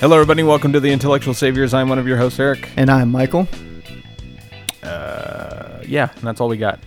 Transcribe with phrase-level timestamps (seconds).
[0.00, 0.42] Hello, everybody.
[0.44, 1.74] Welcome to the Intellectual Saviors.
[1.74, 2.70] I'm one of your hosts, Eric.
[2.76, 3.48] And I'm Michael.
[4.82, 6.78] Uh, yeah, and that's all we got.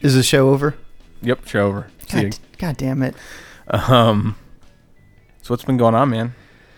[0.00, 0.74] Is the show over?
[1.22, 1.90] Yep, show over.
[2.08, 3.14] See God, God damn it.
[3.68, 4.36] Um,
[5.42, 6.34] so what's been going on, man?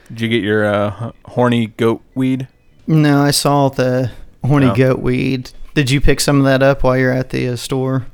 [0.08, 2.48] Did you get your uh, horny goat weed?
[2.86, 4.10] No, I saw the
[4.44, 4.74] horny No.
[4.74, 5.50] goat weed.
[5.74, 8.06] Did you pick some of that up while you're at the uh, store?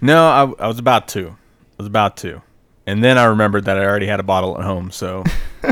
[0.00, 1.28] No, I, I was about to.
[1.28, 2.42] I was about to,
[2.86, 4.90] and then I remembered that I already had a bottle at home.
[4.90, 5.24] So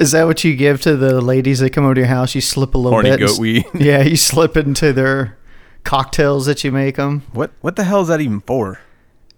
[0.00, 2.34] Is that what you give to the ladies that come over to your house?
[2.34, 3.20] You slip a little horny bit.
[3.20, 3.64] and goat s- weed.
[3.74, 5.36] Yeah, you slip into their
[5.84, 7.22] cocktails that you make them.
[7.32, 8.80] what what the hell is that even for?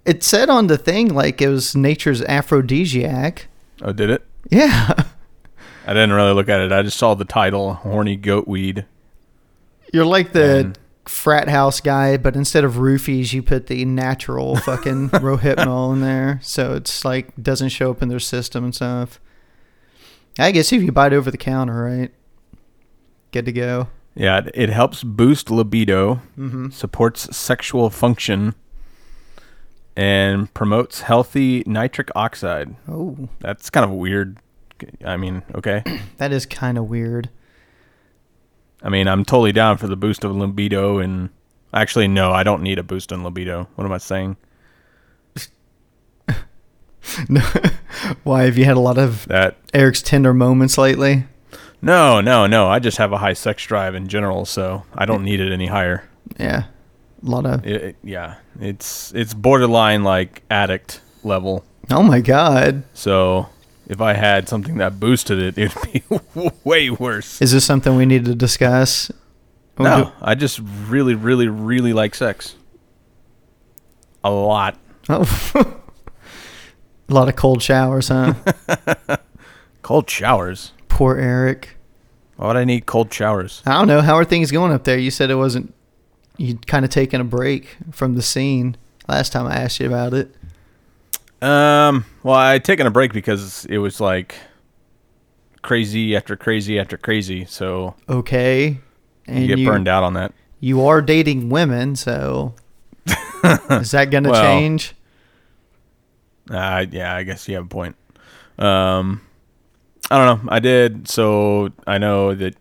[0.05, 3.49] It said on the thing like it was nature's aphrodisiac.
[3.83, 4.25] Oh, did it?
[4.51, 4.93] Yeah.
[5.87, 6.71] I didn't really look at it.
[6.73, 8.87] I just saw the title, horny goat weed.
[9.93, 14.55] You're like the And- frat house guy, but instead of roofies, you put the natural
[14.57, 19.21] fucking rohypnol in there, so it's like doesn't show up in their system and stuff.
[20.39, 22.11] I guess if you buy it over the counter, right?
[23.33, 23.89] Good to go.
[24.15, 26.71] Yeah, it, it helps boost libido, Mm-hmm.
[26.71, 28.55] supports sexual function,
[29.97, 32.75] and promotes healthy nitric oxide.
[32.89, 34.39] Oh, That's kind of weird.
[35.05, 35.83] I mean, okay.
[36.19, 37.31] that is kind of weird.
[38.83, 41.31] I mean, I'm totally down for the boost of libido, and
[41.73, 43.69] actually, no, I don't need a boost in libido.
[43.77, 44.37] What am I saying?
[47.29, 47.43] No,
[48.25, 51.25] why have you had a lot of That Eric's tender moments lately?
[51.81, 52.69] no, no, no.
[52.69, 55.67] I just have a high sex drive in general, so I don't need it any
[55.67, 56.05] higher.
[56.39, 56.65] Yeah,
[57.27, 57.67] a lot of.
[57.67, 61.65] It, it- yeah, it's it's borderline like addict level.
[61.91, 63.49] Oh my god, So
[63.89, 66.03] if I had something that boosted it, it'd be
[66.65, 67.43] way worse.
[67.43, 69.11] is this something we need to discuss?
[69.79, 72.55] No, do- I just really, really, really like sex.
[74.23, 74.79] A lot.
[75.09, 75.81] Oh.
[77.13, 78.35] A lot of cold showers, huh?
[79.83, 80.73] Cold showers.
[80.89, 81.77] Poor Eric.
[82.37, 83.63] Why would I need cold showers?
[83.67, 84.01] I don't know.
[84.01, 84.99] How are things going up there?
[84.99, 85.75] You said it wasn't.
[86.39, 88.77] You'd kind of taken a break from the scene
[89.09, 90.35] last time I asked you about it.
[91.43, 94.37] Um, well, I would taken a break because it was like
[95.63, 97.45] crazy after crazy after crazy.
[97.45, 98.79] So Okay.
[99.27, 100.33] And you get burned out on that.
[100.61, 102.55] You are dating women, so
[103.07, 104.95] is that going to Well, change?
[106.51, 107.97] Uh, yeah, I guess you have a point.
[108.59, 109.21] Um,
[110.11, 110.53] I don't know.
[110.53, 111.09] I did.
[111.09, 112.55] So I know that,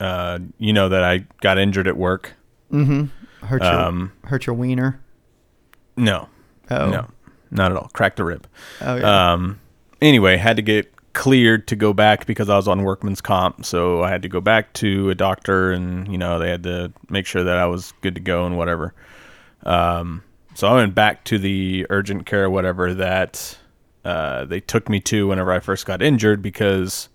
[0.00, 2.32] uh, you know that I got injured at work.
[2.72, 3.46] Mm-hmm.
[3.46, 5.00] Hurt your Um, hurt your wiener.
[5.96, 6.28] no,
[6.70, 6.90] Oh.
[6.90, 7.06] no,
[7.50, 7.90] not at all.
[7.92, 8.46] Cracked a rib.
[8.80, 9.32] Oh yeah.
[9.32, 9.60] Um,
[10.00, 13.64] anyway, had to get cleared to go back because I was on workman's comp.
[13.64, 16.92] So I had to go back to a doctor, and you know they had to
[17.10, 18.94] make sure that I was good to go and whatever.
[19.64, 20.22] Um,
[20.54, 23.58] so I went back to the urgent care, whatever that
[24.04, 27.08] uh, they took me to whenever I first got injured because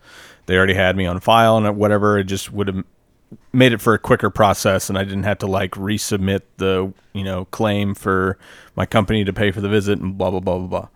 [0.46, 2.18] they already had me on file and whatever.
[2.18, 2.84] It just would have
[3.54, 7.24] made it for a quicker process, and I didn't have to like resubmit the you
[7.24, 8.38] know claim for
[8.76, 10.88] my company to pay for the visit and blah blah blah blah blah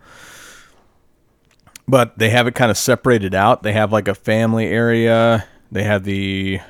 [1.86, 3.62] but they have it kind of separated out.
[3.62, 6.60] They have like a family area, they have the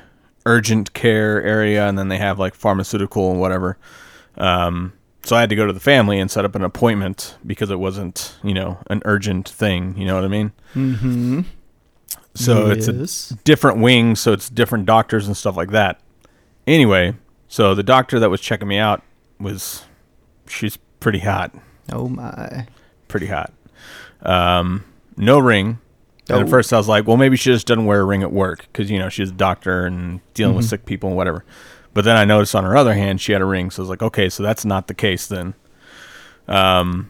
[0.45, 3.77] urgent care area, and then they have like pharmaceutical and whatever.
[4.37, 4.93] Um,
[5.25, 7.79] so I had to go to the family and set up an appointment because it
[7.79, 9.97] wasn't, you know, an urgent thing.
[9.97, 10.51] You know what I mean?
[10.73, 11.41] mm-hmm.
[12.35, 16.01] So it's a different wing, so it's different doctors and stuff like that.
[16.67, 17.15] Anyway,
[17.47, 19.01] so the doctor that was checking me out
[19.39, 19.83] was,
[20.47, 21.53] she's pretty hot,
[21.93, 22.67] Oh my.
[23.07, 23.53] pretty hot.
[24.21, 24.83] Um,
[25.15, 25.79] no ring.
[26.27, 26.41] And Oh.
[26.41, 28.65] at first I was like, well, maybe she just doesn't wear a ring at work
[28.71, 31.45] because, you know, she's a doctor and dealing with sick people and whatever.
[31.95, 33.71] But then I noticed on her other hand, she had a ring.
[33.71, 35.53] So I was like, okay, so that's not the case then.
[36.47, 37.09] Um,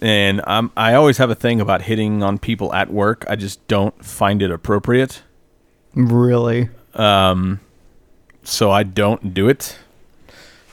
[0.00, 3.24] and I'm I always have a thing about hitting on people at work.
[3.28, 5.22] I just don't find it appropriate.
[5.94, 6.70] Really?
[6.94, 7.60] Um,
[8.42, 9.78] so I don't do it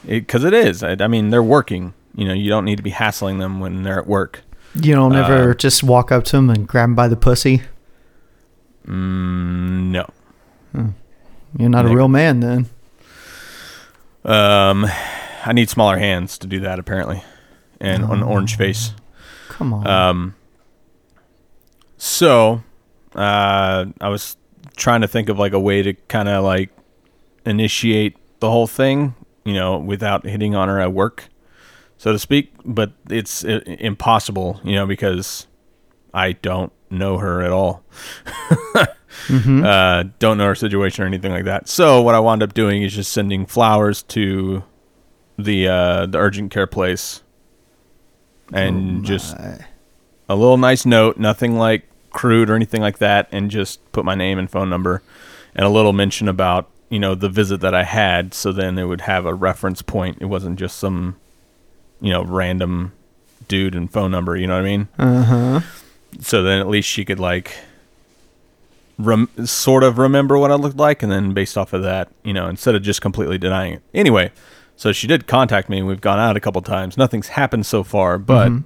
[0.05, 0.81] because it, it is.
[0.81, 1.93] I, I mean, they're working.
[2.15, 4.41] You know, you don't need to be hassling them when they're at work.
[4.73, 7.61] You don't ever Uh, just walk up to them and grab them by the pussy?
[8.87, 10.09] Mm, no.
[11.57, 12.69] You're not a real man then.
[14.25, 14.85] Um,
[15.45, 17.23] I need smaller hands to do that apparently,
[17.79, 18.93] and an orange face.
[19.49, 19.87] Come on.
[19.87, 20.35] Um,
[21.97, 22.61] so,
[23.15, 24.37] uh, I was
[24.75, 26.69] trying to think of like a way to kind of like
[27.45, 29.15] initiate the whole thing,
[29.45, 31.29] you know, without hitting on her at work,
[31.97, 32.51] so to speak.
[32.65, 35.47] But it's i impossible, you know, because
[36.13, 37.83] I don't know her at all.
[37.93, 38.87] Mhm.
[39.65, 41.67] Uh, don't know her situation or anything like that.
[41.67, 44.63] So what I wound up doing is just sending flowers to
[45.37, 47.23] the uh, the urgent care place,
[48.53, 49.35] and just
[50.29, 54.15] a little nice note, nothing like crude or anything like that, and just put my
[54.15, 55.01] name and phone number,
[55.55, 58.33] and a little mention about you know the visit that I had.
[58.33, 60.19] So then it would have a reference point.
[60.21, 61.17] It wasn't just some
[61.99, 62.93] you know random
[63.47, 64.37] dude and phone number.
[64.37, 64.87] You know what I mean?
[64.97, 65.61] Uh-huh.
[66.19, 67.55] So then at least she could like
[68.97, 72.33] rem- sort of remember what I looked like, and then based off of that, you
[72.33, 73.81] know, instead of just completely denying it.
[73.93, 74.31] Anyway,
[74.75, 76.97] so she did contact me, and we've gone out a couple times.
[76.97, 78.63] Nothing's happened so far, but Mhm.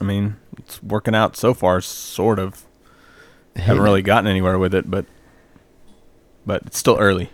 [0.00, 2.64] I mean, it's working out so far, sort of.
[3.54, 5.04] Haven't really gotten anywhere with it, but
[6.46, 7.30] but it's still early.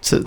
[0.00, 0.24] So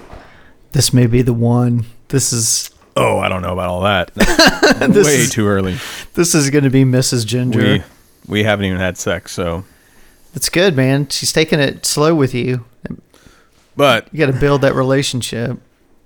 [0.72, 1.86] this may be the one.
[2.08, 2.70] This is
[3.00, 4.12] Oh, I don't know about all that.
[4.90, 5.78] This way is- too early.
[6.14, 7.26] this is going to be Mrs.
[7.26, 7.60] Ginger.
[7.60, 7.84] We
[8.28, 9.64] we haven't even had sex, so.
[10.34, 11.08] It's good, man.
[11.10, 12.66] She's taking it slow with you.
[13.76, 15.60] But You got to build that relationship.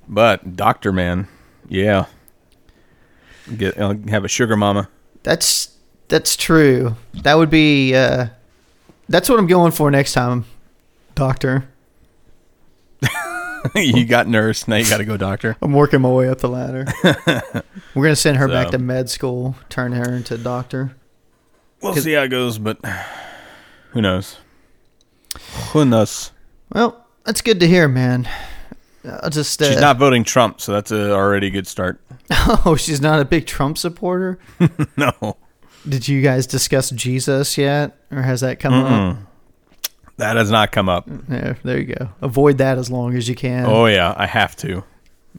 [0.08, 1.28] But Doctor Man,
[1.70, 2.06] yeah,
[3.58, 4.90] get uh, have a sugar mama.
[5.24, 5.76] That's
[6.08, 6.96] that's true.
[7.14, 8.28] That would be uh
[9.10, 10.46] that's what I'm going for next time,
[11.16, 11.68] doctor.
[13.76, 15.58] you got nurse, now you got to go doctor.
[15.62, 16.86] I'm working my way up the ladder.
[17.96, 20.96] We're gonna send her back to med school, turn her into doctor.
[21.82, 22.78] We'll see how it goes, but
[23.92, 24.38] who knows?
[25.72, 26.32] Who knows?
[26.74, 28.28] Well, that's good to hear, man.
[29.04, 32.00] I'll just uh, She's not voting Trump, so that's a already good start.
[32.66, 34.40] Oh, she's not a big Trump supporter.
[34.96, 35.36] no,
[35.88, 39.18] Did you guys discuss Jesus yet, or has that come up?
[40.18, 41.08] That has not come up.
[41.30, 42.10] Yeah, there you go.
[42.22, 43.66] Avoid that as long as you can.
[43.66, 44.84] Oh yeah, I have to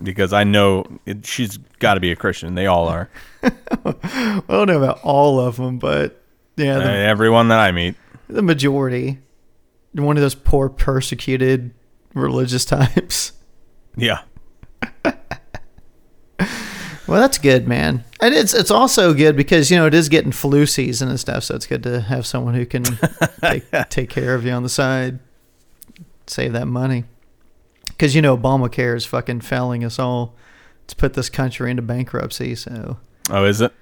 [0.00, 2.54] because I know it, she's got to be a Christian.
[2.54, 3.10] They all are.
[3.42, 6.22] I don't know about all of them, but
[6.56, 7.94] yeah, the, everyone that I meet.
[8.28, 9.18] the majority.
[9.94, 11.74] One of those poor persecuted
[12.14, 13.32] religious types.
[13.96, 14.22] Yeah,
[17.12, 18.04] Well, that's good, man.
[18.22, 21.44] And it's it's also good because you know it is getting flu season and stuff,
[21.44, 22.84] so it's good to have someone who can
[23.42, 25.18] take, take care of you on the side,
[26.26, 27.04] save that money.
[27.88, 30.34] Because you know Obamacare is fucking failing us all.
[30.84, 32.54] It's put this country into bankruptcy.
[32.54, 32.96] So
[33.28, 33.74] Oh, is it?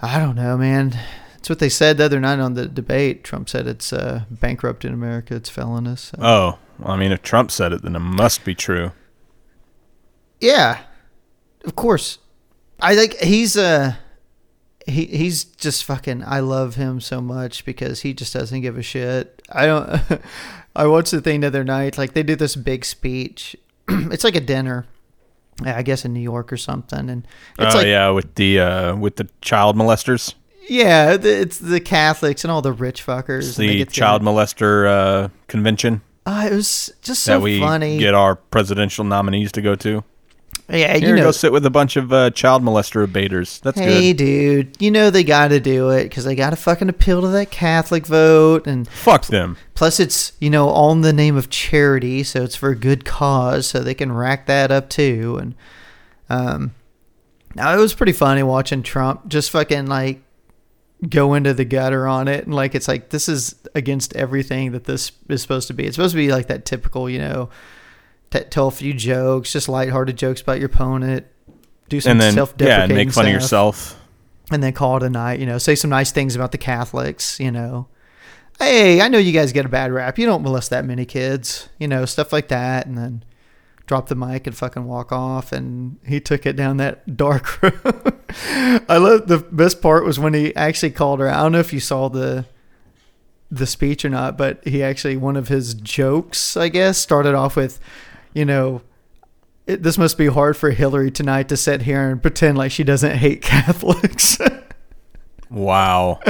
[0.00, 0.98] I don't know, man.
[1.34, 3.22] That's what they said the other night on the debate.
[3.22, 5.34] Trump said it's uh, bankrupt in America.
[5.34, 6.04] It's failing us.
[6.04, 6.18] So.
[6.22, 8.92] Oh, well, I mean, if Trump said it, then it must be true.
[10.40, 10.80] Yeah,
[11.66, 12.16] of course.
[12.82, 13.94] I think he's uh
[14.86, 16.24] he he's just fucking.
[16.26, 19.40] I love him so much because he just doesn't give a shit.
[19.50, 20.00] I don't.
[20.76, 21.96] I watched the thing the other night.
[21.98, 23.56] Like they did this big speech.
[23.88, 24.86] it's like a dinner.
[25.64, 27.26] I guess in New York or something, and
[27.58, 30.34] it's oh like yeah, with the uh, with the child molesters,
[30.68, 33.48] yeah, the- it's the Catholics and all the rich fuckers.
[33.50, 34.36] It's and they the child together.
[34.38, 37.98] molester uh, convention Uh, it was just so that we funny.
[37.98, 40.02] get our presidential nominees to go to.
[40.72, 43.60] Yeah, Here, you know, go sit with a bunch of uh, child molester abaters.
[43.60, 44.16] That's hey, good.
[44.16, 47.28] dude, you know they got to do it because they got to fucking appeal to
[47.28, 49.56] that Catholic vote, and Fuck them.
[49.74, 53.04] plus it's you know all in the name of charity, so it's for a good
[53.04, 55.38] cause, so they can rack that up too.
[55.40, 55.54] And
[56.30, 56.74] um,
[57.54, 60.22] now it was pretty funny watching Trump just fucking like
[61.08, 64.84] go into the gutter on it, and like it's like this is against everything that
[64.84, 65.84] this is supposed to be.
[65.84, 67.50] It's supposed to be like that typical, you know.
[68.32, 71.26] T- Tell a few jokes, just lighthearted jokes about your opponent.
[71.88, 74.00] Do some And then yeah, self-deprecating make fun of yourself.
[74.50, 75.38] and then call it a night.
[75.40, 77.38] You know, say some nice things about the Catholics.
[77.38, 77.88] You know,
[78.58, 80.18] hey, I know you guys get a bad rap.
[80.18, 81.68] You don't molest that many kids.
[81.78, 83.24] You know, stuff like that, and then
[83.86, 85.52] drop the mic and fucking walk off.
[85.52, 88.18] And he took it down that dark road.
[88.88, 91.28] I love the best part was when he actually called her.
[91.28, 92.46] I don't know if you saw the
[93.50, 97.54] the speech or not, but he actually one of his jokes, I guess, started off
[97.54, 97.78] with,
[98.34, 98.82] you know.
[99.64, 102.82] It, this must be hard for Hillary tonight to sit here and pretend like she
[102.82, 104.36] doesn't hate Catholics.
[105.50, 106.20] Wow.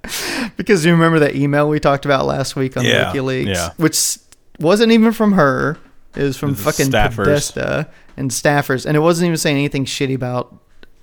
[0.56, 3.70] because you remember that email we talked about last week on Yeah, WikiLeaks, yeah.
[3.76, 4.18] which
[4.58, 5.78] wasn't even from her.
[6.14, 7.14] It was from It was fucking staffers.
[7.24, 10.54] Podesta and staffers, and it wasn't even saying anything shitty about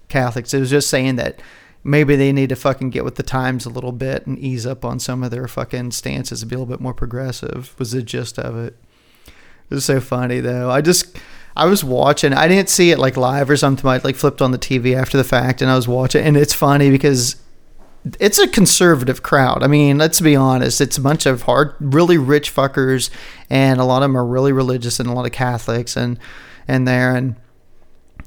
[0.07, 0.53] Catholics.
[0.53, 1.41] It was just saying that
[1.83, 4.85] maybe they need to fucking get with the times a little bit and ease up
[4.85, 7.73] on some of their fucking stances and be a little bit more progressive.
[7.79, 8.77] Was the gist of it.
[9.71, 10.69] It was so funny though.
[10.69, 11.17] I just
[11.55, 12.33] I was watching.
[12.33, 13.89] I didn't see it like live or something.
[13.89, 16.23] I like flipped on the TV after the fact, and I was watching.
[16.23, 17.37] And it's funny because
[18.19, 19.63] it's a conservative crowd.
[19.63, 20.81] I mean, let's be honest.
[20.81, 23.09] It's a bunch of hard, really rich fuckers,
[23.49, 26.19] and a lot of them are really religious, and a lot of Catholics, and
[26.67, 27.35] and there, and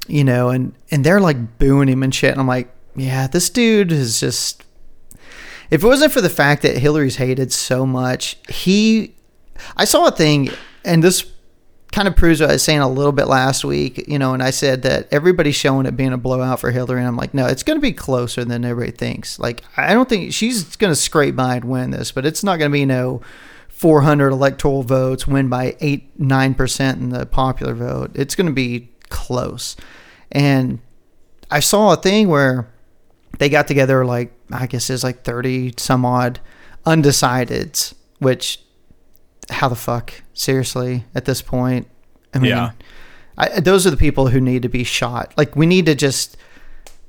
[0.07, 2.31] you know, and and they're like booing him and shit.
[2.31, 4.63] And I'm like, yeah, this dude is just.
[5.71, 9.15] If it wasn't for the fact that Hillary's hated so much, he,
[9.75, 10.49] I saw a thing,
[10.83, 11.25] and this
[11.95, 14.43] kind of proves what I was saying a little bit last week, you know, and
[14.43, 17.47] I said that everybody's showing it being a blowout for Hillary, and I'm like, no,
[17.47, 19.39] it's going to be closer than everybody thinks.
[19.39, 22.59] Like, I don't think she's going to scrape by and win this, but it's not
[22.59, 23.21] going to be no
[23.69, 28.11] 400 electoral votes, win by eight, nine percent in the popular vote.
[28.13, 29.77] It's going to be close,
[30.33, 30.79] and
[31.49, 32.69] I saw a thing where
[33.39, 36.41] they got together like I guess it's like 30 some odd
[36.85, 38.64] undecideds, which
[39.49, 41.87] how the fuck seriously at this point?
[42.33, 42.71] I mean Yeah.
[43.37, 45.33] I, those are the people who need to be shot.
[45.37, 46.37] Like we need to just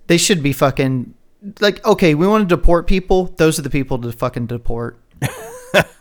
[0.09, 1.15] they should be fucking
[1.61, 3.27] like okay we want to deport people.
[3.37, 4.99] Those are the people to fucking deport.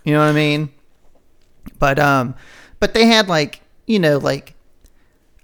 [0.06, 0.70] You know what i mean?
[1.80, 2.36] But um
[2.80, 4.56] but they had like you know like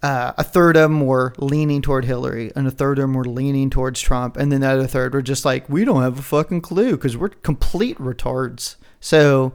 [0.03, 3.25] uh, a third of them were leaning toward Hillary, and a third of them were
[3.25, 6.23] leaning towards Trump, and then the other third were just like, we don't have a
[6.23, 8.77] fucking clue because we're complete retards.
[8.99, 9.53] So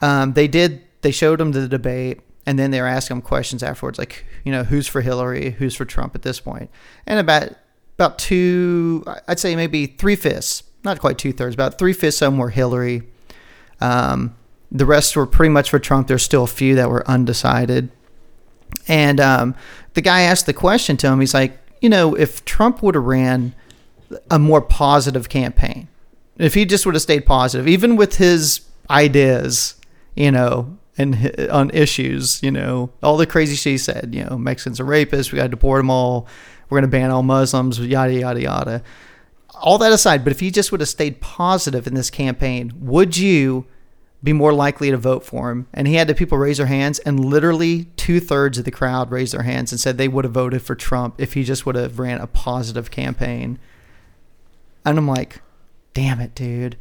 [0.00, 0.82] um, they did.
[1.02, 4.52] They showed them the debate, and then they were asking them questions afterwards, like you
[4.52, 6.70] know, who's for Hillary, who's for Trump at this point,
[7.06, 7.52] and about
[8.00, 12.32] about two, I'd say maybe three fifths, not quite two thirds, about three fifths of
[12.32, 13.02] them were Hillary.
[13.80, 14.34] Um,
[14.72, 16.08] the rest were pretty much for Trump.
[16.08, 17.90] There's still a few that were undecided.
[18.88, 19.54] And um,
[19.94, 21.20] the guy asked the question to him.
[21.20, 23.54] He's like, you know, if Trump would have ran
[24.30, 25.88] a more positive campaign,
[26.38, 29.74] if he just would have stayed positive, even with his ideas,
[30.20, 34.36] you know, and on issues, you know, all the crazy shit he said, you know,
[34.36, 36.28] Mexicans are rapists, we got to deport them all,
[36.68, 38.82] we're going to ban all Muslims, yada, yada, yada.
[39.54, 43.16] All that aside, but if he just would have stayed positive in this campaign, would
[43.16, 43.64] you
[44.22, 45.66] be more likely to vote for him?
[45.72, 49.10] And he had the people raise their hands, and literally two thirds of the crowd
[49.10, 51.76] raised their hands and said they would have voted for Trump if he just would
[51.76, 53.58] have ran a positive campaign.
[54.84, 55.40] And I'm like,
[55.94, 56.76] damn it, dude.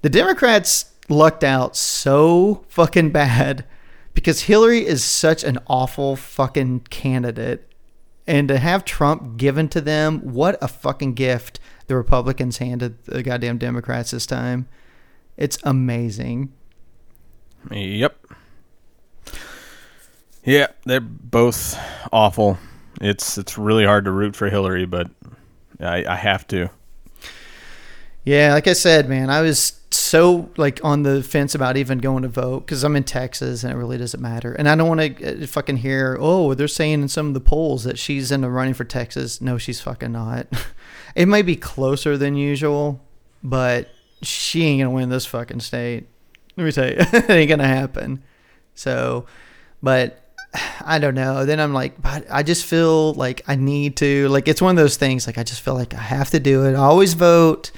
[0.00, 3.64] The Democrats lucked out so fucking bad
[4.14, 7.68] because Hillary is such an awful fucking candidate.
[8.26, 13.22] And to have Trump given to them, what a fucking gift the Republicans handed the
[13.22, 14.68] goddamn Democrats this time.
[15.36, 16.52] It's amazing.
[17.70, 18.16] Yep.
[20.44, 21.78] Yeah, they're both
[22.12, 22.58] awful.
[23.00, 25.08] It's it's really hard to root for Hillary, but
[25.80, 26.70] I, I have to.
[28.24, 29.80] Yeah, like I said, man, I was
[30.12, 33.72] so like on the fence about even going to vote because I'm in Texas and
[33.72, 34.52] it really doesn't matter.
[34.52, 37.40] And I don't want to uh, fucking hear, oh, they're saying in some of the
[37.40, 39.40] polls that she's in the running for Texas.
[39.40, 40.48] No, she's fucking not.
[41.14, 43.00] it might be closer than usual,
[43.42, 43.88] but
[44.20, 46.06] she ain't gonna win this fucking state.
[46.58, 48.22] Let me tell you, it ain't gonna happen.
[48.74, 49.24] So,
[49.82, 50.30] but
[50.82, 51.46] I don't know.
[51.46, 54.28] Then I'm like, but I just feel like I need to.
[54.28, 55.26] Like it's one of those things.
[55.26, 56.74] Like I just feel like I have to do it.
[56.74, 57.70] I always vote.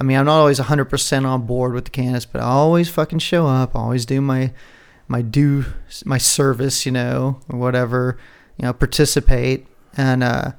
[0.00, 3.18] I mean, I'm not always 100% on board with the candidates, but I always fucking
[3.18, 3.74] show up.
[3.74, 4.52] I always do my
[5.10, 5.64] my due
[6.04, 8.18] my service, you know, or whatever,
[8.58, 9.66] you know, participate.
[9.96, 10.52] And uh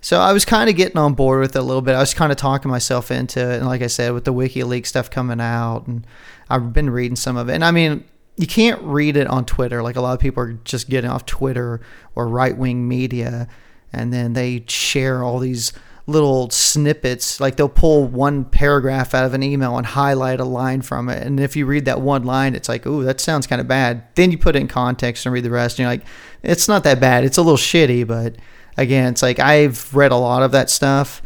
[0.00, 1.94] so I was kind of getting on board with it a little bit.
[1.94, 4.86] I was kind of talking myself into it, and like I said, with the WikiLeaks
[4.86, 6.06] stuff coming out, and
[6.48, 7.54] I've been reading some of it.
[7.54, 8.04] And I mean,
[8.36, 9.82] you can't read it on Twitter.
[9.82, 11.80] Like a lot of people are just getting off Twitter
[12.14, 13.48] or right wing media,
[13.92, 15.72] and then they share all these
[16.08, 17.38] little snippets.
[17.38, 21.24] Like they'll pull one paragraph out of an email and highlight a line from it.
[21.24, 24.02] And if you read that one line, it's like, ooh, that sounds kind of bad.
[24.14, 26.06] Then you put it in context and read the rest, and you're like,
[26.42, 27.24] it's not that bad.
[27.24, 28.36] It's a little shitty, but
[28.76, 31.20] again, it's like I've read a lot of that stuff,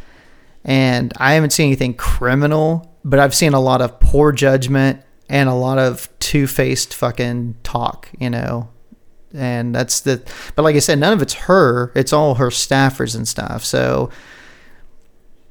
[0.64, 5.48] and I haven't seen anything criminal, but I've seen a lot of poor judgment and
[5.48, 8.68] a lot of two-faced fucking talk, you know.
[9.32, 10.22] And that's the
[10.56, 11.92] but like I said, none of it's her.
[11.94, 13.64] It's all her staffers and stuff.
[13.64, 14.10] So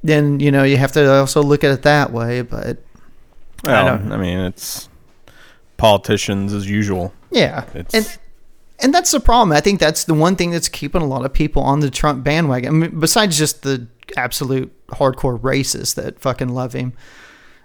[0.02, 2.78] then, you know, you have to also look at it that way, but
[3.64, 4.88] Well, don't- I, mean, it's
[5.76, 7.12] politicians as usual.
[7.30, 7.64] yeah.
[7.74, 8.18] It's And
[8.80, 9.52] and that's the problem.
[9.56, 12.24] I think that's the one thing that's keeping a lot of people on the Trump
[12.24, 12.68] bandwagon.
[12.68, 16.92] I mean, besides just the absolute hardcore racists that fucking love him.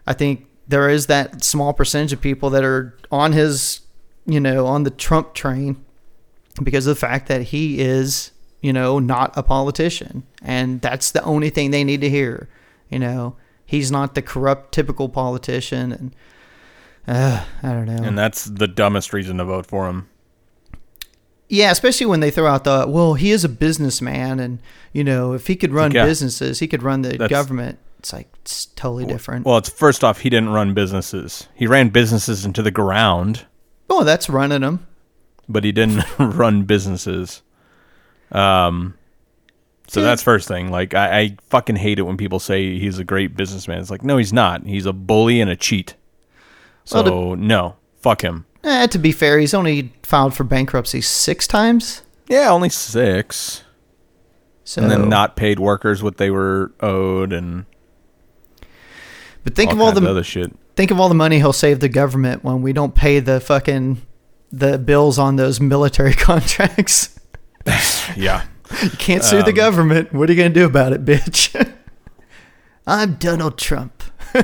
[0.06, 3.82] I think there is that small percentage of people that are on his,
[4.28, 5.84] you know, on the Trump train
[6.62, 10.24] because of the fact that he is, you know, not a politician.
[10.42, 12.50] And that's the only thing they need to hear.
[12.90, 13.36] You know,
[13.66, 15.92] he's not the corrupt, typical politician.
[15.92, 16.16] And
[17.08, 18.04] uh, I don't know.
[18.04, 20.10] And that's the dumbest reason to vote for him.
[21.50, 24.60] Yeah, especially when they throw out the well, he is a businessman, and
[24.92, 26.06] you know, if he could run Yeah.
[26.06, 27.80] businesses, he could run the That's- government.
[28.00, 29.46] It's like it's totally different.
[29.46, 31.48] Well, it's first off, he didn't run businesses.
[31.56, 33.46] He ran businesses into the ground,
[33.90, 34.86] oh, that's running them.
[35.48, 37.42] but he didn't run businesses.
[38.32, 38.94] Um,
[39.88, 40.70] so that's first thing.
[40.70, 43.80] Like, I, I fucking hate it when people say he's a great businessman.
[43.80, 44.66] It's like, no, he's not.
[44.66, 45.96] He's a bully and a cheat.
[46.84, 48.46] So Well, no, fuck him.
[48.64, 52.02] Eh, to be fair, he's only filed for bankruptcy six times.
[52.28, 53.64] Yeah, only six,
[54.66, 57.66] So, and then not paid workers what they were owed, and
[59.46, 60.54] But think all of all kinds the other shit.
[60.76, 64.02] think of all the money he'll save the government when we don't pay the fucking
[64.52, 67.18] the bills on those military contracts.
[68.18, 68.46] Yeah.
[68.82, 70.14] You can't sue the Um, government.
[70.14, 71.54] What are you gonna do about it, bitch?
[72.88, 74.04] I'm Donald Trump.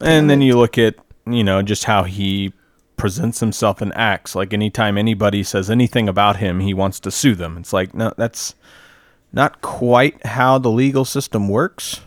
[0.00, 0.96] And then you look at,
[1.26, 2.52] you know, just how he
[2.96, 4.34] presents himself and acts.
[4.34, 7.56] Like anytime anybody says anything about him, he wants to sue them.
[7.56, 8.54] It's like, no, that's
[9.32, 12.00] not quite how the legal system works.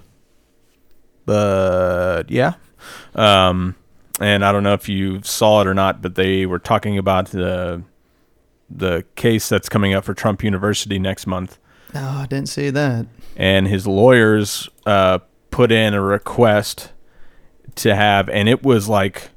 [1.26, 2.54] But yeah.
[3.16, 3.76] Um,
[4.20, 7.28] and I don't know if you saw it or not, but they were talking about
[7.28, 7.82] the
[8.70, 11.58] the case that's coming up for Trump University next month
[11.96, 13.06] oh, I didn't see that.
[13.36, 15.20] and his lawyers uh,
[15.52, 16.92] put in a request
[17.76, 19.30] to have, and it was like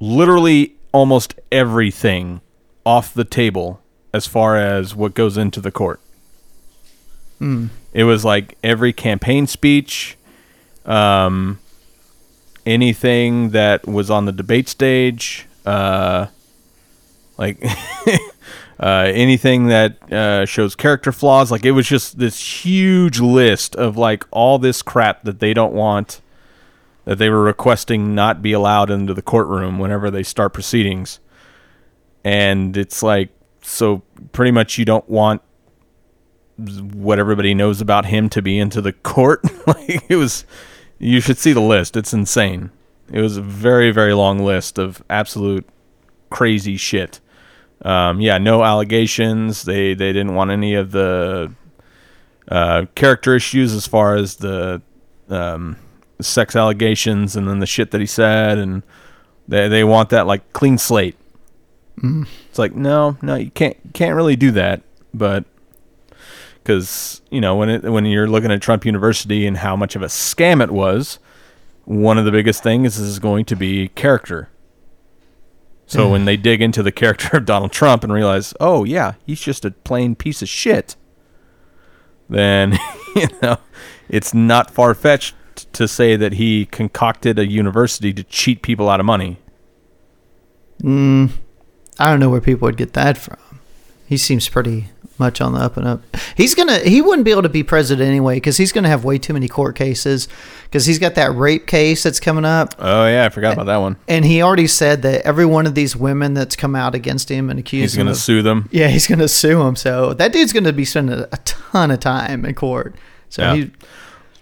[0.00, 2.40] literally almost everything
[2.84, 3.80] off the table
[4.12, 6.00] as far as what goes into the court.
[7.38, 7.68] Hmm.
[7.92, 10.16] It was like every campaign speech,
[10.84, 11.58] um,
[12.66, 16.26] anything that was on the debate stage, uh,
[17.38, 17.62] like
[18.82, 21.52] uh, anything that uh, shows character flaws.
[21.52, 25.72] Like it was just this huge list of like all this crap that they don't
[25.72, 26.20] want,
[27.04, 31.20] that they were requesting not be allowed into the courtroom whenever they start proceedings.
[32.24, 33.30] And it's like,
[33.62, 35.42] so pretty much you don't want
[36.56, 39.44] what everybody knows about him to be into the court.
[39.66, 40.44] like it was,
[40.98, 41.96] you should see the list.
[41.96, 42.72] It's insane.
[43.12, 45.68] It was a very very long list of absolute
[46.30, 47.20] crazy shit.
[47.84, 49.64] Um, yeah, no allegations.
[49.64, 51.52] They they didn't want any of the
[52.48, 54.82] uh, character issues as far as the
[55.28, 55.76] um,
[56.20, 58.82] sex allegations and then the shit that he said, and
[59.48, 61.16] they they want that like clean slate.
[62.48, 65.44] It's like no, no, you can't can't really do that, but
[66.62, 70.02] because you know when it when you're looking at Trump University and how much of
[70.02, 71.18] a scam it was,
[71.84, 74.48] one of the biggest things is going to be character.
[75.92, 79.40] So when they dig into the character of Donald Trump and realize, oh yeah, he's
[79.40, 80.96] just a plain piece of shit,
[82.30, 82.78] then
[83.16, 83.58] you know
[84.08, 85.34] it's not far fetched
[85.74, 89.38] to say that he concocted a university to cheat people out of money.
[90.82, 91.32] Mm,
[91.98, 93.60] I don't know where people would get that from.
[94.06, 96.02] He seems pretty much on the up and up.
[96.36, 96.78] He's gonna.
[96.80, 99.48] He wouldn't be able to be president anyway because he's gonna have way too many
[99.48, 100.28] court cases.
[100.64, 103.76] Because he's got that rape case that's coming up, Oh yeah, I forgot about that
[103.76, 103.96] one.
[104.08, 107.50] and he already said that every one of these women that's come out against him
[107.50, 107.84] and accused him.
[107.84, 108.68] He's gonna of, sue them.
[108.72, 109.76] Yeah, he's gonna sue him.
[109.76, 112.94] So that dude's gonna be spending a, a ton of time in court.
[113.28, 113.54] So Yeah.
[113.56, 113.70] he,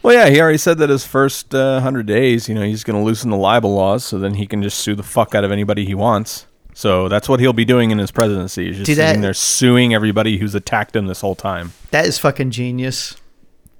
[0.03, 2.99] Well, yeah, he already said that his first uh, hundred days, you know, he's going
[2.99, 5.53] to loosen the libel laws, so then he can just sue the fuck out of
[5.53, 6.47] anybody he wants.
[6.81, 8.69] So that's what he'll be doing in his presidency.
[8.69, 11.73] He's just See, sitting that- there suing everybody who's attacked him this whole time.
[11.91, 13.17] that is fucking genius.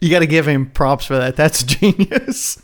[0.01, 1.35] You got to give him props for that.
[1.35, 2.63] That's genius.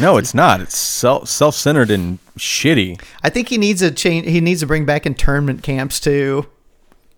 [0.00, 0.60] No, it's not.
[0.60, 3.00] It's self self centered and shitty.
[3.22, 4.26] I think he needs a change.
[4.26, 6.46] He needs to bring back internment camps too.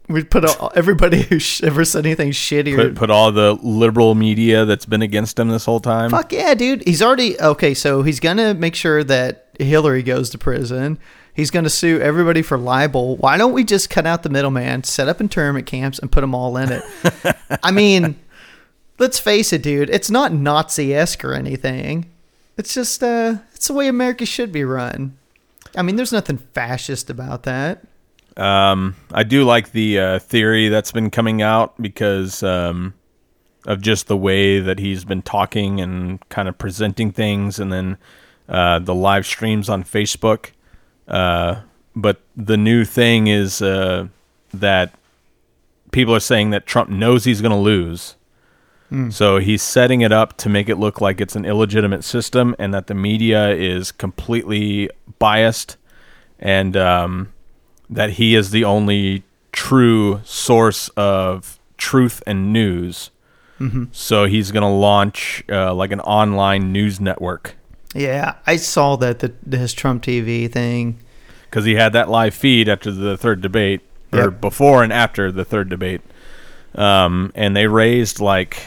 [0.07, 2.76] We put all, everybody who sh- ever said anything shitty.
[2.76, 6.11] Put, put all the liberal media that's been against him this whole time.
[6.11, 6.87] fuck yeah, dude.
[6.87, 7.72] He's already okay.
[7.72, 10.98] So he's gonna make sure that Hillary goes to prison.
[11.35, 13.16] He's gonna sue everybody for libel.
[13.16, 16.35] Why don't we just cut out the middleman, set up internment camps, and put them
[16.35, 16.85] all in it?
[17.62, 18.16] I mean,
[18.99, 19.90] let's face it, dude.
[19.90, 22.11] It's not Nazi esque or anything.
[22.57, 25.16] It's just uh, it's the way America should be run.
[25.77, 27.85] I mean, there's nothing fascist about that.
[28.37, 32.94] Um, I do like the uh, theory that's been coming out because um,
[33.66, 37.99] of just the way that he's been talking and kind of presenting things, and then
[38.49, 40.51] uh, the live streams on Facebook.
[41.07, 41.62] Uh,
[41.95, 44.09] but the new thing is uh,
[44.53, 44.95] that
[45.93, 48.17] people are saying that Trump knows he's going to lose.
[49.11, 52.73] So he's setting it up to make it look like it's an illegitimate system and
[52.75, 54.88] that the media is completely
[55.19, 55.77] biased
[56.38, 57.33] and um,
[57.90, 63.11] that he is the only true source of truth and news.
[63.93, 67.57] So he's going to launch uh, like an online news network
[67.94, 70.98] Yeah, I saw that the his Trump TV thing.
[71.48, 73.80] because he had that live feed after the third debate
[74.12, 74.40] or Yep.
[74.40, 76.00] before and after the third debate.
[76.74, 78.59] Um, and they raised like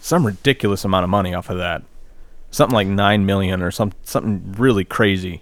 [0.00, 1.82] some ridiculous amount of money off of that.
[2.50, 5.40] Something like 9 million or some something really crazy.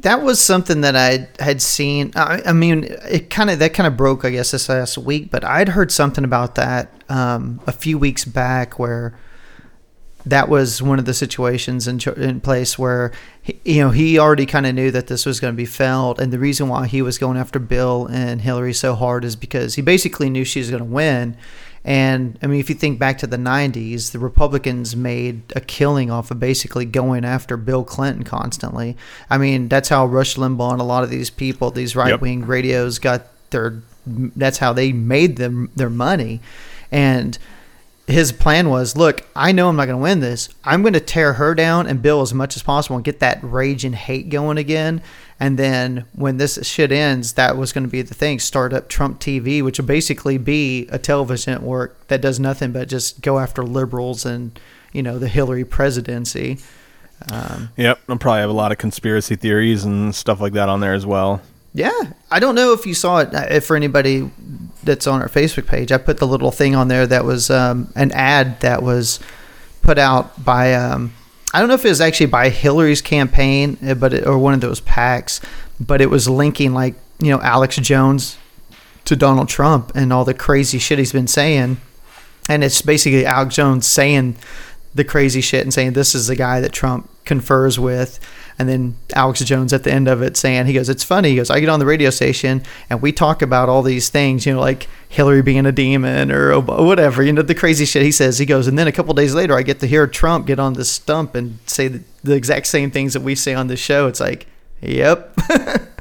[0.00, 2.10] That was something that I had seen.
[2.16, 5.30] I, I mean, it kind of that kind of broke, I guess, this last week.
[5.30, 9.14] But I'd heard something about that um, a few weeks back, where
[10.24, 14.46] that was one of the situations in, in place where he, you know he already
[14.46, 17.02] kind of knew that this was going to be felt, and the reason why he
[17.02, 20.70] was going after Bill and Hillary so hard is because he basically knew she was
[20.70, 21.36] going to win.
[21.84, 26.10] And I mean, if you think back to the '90s, the Republicans made a killing
[26.10, 28.96] off of basically going after Bill Clinton constantly.
[29.28, 32.46] I mean, that's how Rush Limbaugh and a lot of these people, these right wing
[32.46, 33.82] radios, got their.
[34.06, 36.40] That's how they made them their money,
[36.92, 37.38] and
[38.12, 40.48] his plan was look i know i'm not going to win this.
[40.64, 43.40] I'm going to tear her down and bill as much as possible and get that
[43.42, 45.02] rage and hate going again.
[45.40, 48.38] And then when this shit ends that was going to be the thing.
[48.38, 52.88] Start up trump tv which will basically be a television network that does nothing but
[52.88, 54.58] just go after liberals and
[54.92, 56.58] you know the hillary presidency.
[57.30, 60.80] Um, Yep, I'll probably have a lot of conspiracy theories and stuff like that on
[60.80, 61.40] there as well.
[61.74, 63.34] Yeah, I don't know if you saw it.
[63.34, 64.30] uh, For anybody
[64.84, 67.90] that's on our Facebook page, I put the little thing on there that was um,
[67.96, 69.20] an ad that was
[69.80, 70.74] put out by.
[70.74, 71.14] Um,
[71.54, 74.54] I don't know if it was actually by Hillary's campaign, uh, but it, or one
[74.54, 75.40] of those PACs,
[75.80, 78.36] but it was linking like you know Alex Jones
[79.06, 81.78] to Donald Trump and all the crazy shit he's been saying,
[82.50, 84.36] and it's basically Alex Jones saying
[84.94, 88.20] the crazy shit and saying this is the guy that Trump confers with.
[88.58, 91.30] And then Alex Jones at the end of it saying, he goes, it's funny.
[91.30, 94.46] He goes, I get on the radio station and we talk about all these things,
[94.46, 98.12] you know, like Hillary being a demon or whatever, you know, the crazy shit he
[98.12, 98.38] says.
[98.38, 100.74] He goes, and then a couple days later, I get to hear Trump get on
[100.74, 104.06] the stump and say the, the exact same things that we say on this show.
[104.06, 104.46] It's like,
[104.80, 105.36] yep.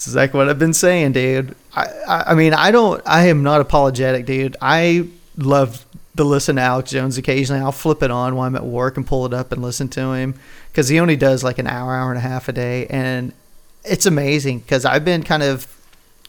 [0.00, 1.54] It's exactly what I've been saying, dude.
[1.74, 4.56] I, I, I mean, I don't, I am not apologetic, dude.
[4.60, 5.84] I love
[6.16, 7.60] to listen to Alex Jones occasionally.
[7.60, 10.12] I'll flip it on while I'm at work and pull it up and listen to
[10.12, 10.34] him
[10.70, 12.86] because he only does like an hour, hour and a half a day.
[12.86, 13.32] And
[13.84, 15.66] it's amazing because I've been kind of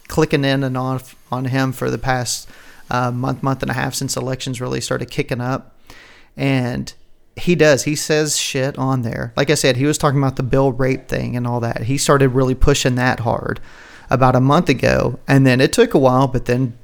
[0.07, 2.49] clicking in and off on him for the past
[2.89, 5.75] uh, month, month and a half since elections really started kicking up.
[6.35, 6.93] And
[7.35, 7.83] he does.
[7.83, 9.33] He says shit on there.
[9.37, 11.83] Like I said, he was talking about the Bill rape thing and all that.
[11.83, 13.59] He started really pushing that hard
[14.09, 16.77] about a month ago, and then it took a while, but then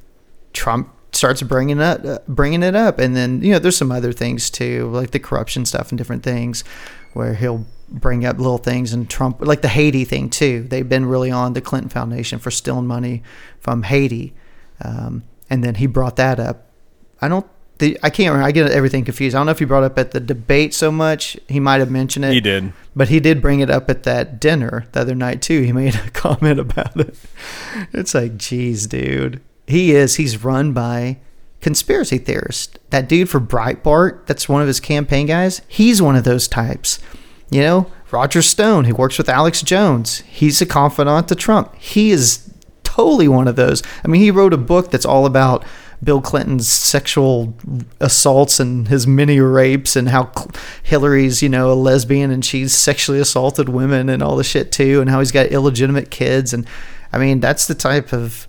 [0.53, 4.13] Trump starts bringing it uh, bringing it up, and then you know there's some other
[4.13, 6.63] things too, like the corruption stuff and different things,
[7.13, 10.63] where he'll bring up little things and Trump, like the Haiti thing too.
[10.63, 13.23] They've been really on the Clinton Foundation for stealing money
[13.59, 14.33] from Haiti,
[14.81, 16.67] um, and then he brought that up.
[17.19, 17.45] I don't.
[17.79, 18.47] The, I can't remember.
[18.47, 19.35] I get everything confused.
[19.35, 21.37] I don't know if he brought it up at the debate so much.
[21.47, 22.33] He might have mentioned it.
[22.33, 22.73] He did.
[22.95, 25.61] But he did bring it up at that dinner the other night too.
[25.61, 27.15] He made a comment about it.
[27.93, 29.41] It's like, geez, dude.
[29.67, 30.15] He is.
[30.15, 31.17] He's run by
[31.61, 32.77] conspiracy theorists.
[32.89, 35.61] That dude for Breitbart, that's one of his campaign guys.
[35.67, 36.99] He's one of those types.
[37.49, 40.19] You know, Roger Stone, who works with Alex Jones.
[40.19, 41.75] He's a confidant to Trump.
[41.75, 42.53] He is
[42.83, 43.83] totally one of those.
[44.03, 45.63] I mean, he wrote a book that's all about
[46.03, 47.53] Bill Clinton's sexual
[47.99, 50.31] assaults and his many rapes and how
[50.83, 55.01] Hillary's, you know, a lesbian and she's sexually assaulted women and all the shit too,
[55.01, 56.53] and how he's got illegitimate kids.
[56.53, 56.67] And
[57.11, 58.47] I mean, that's the type of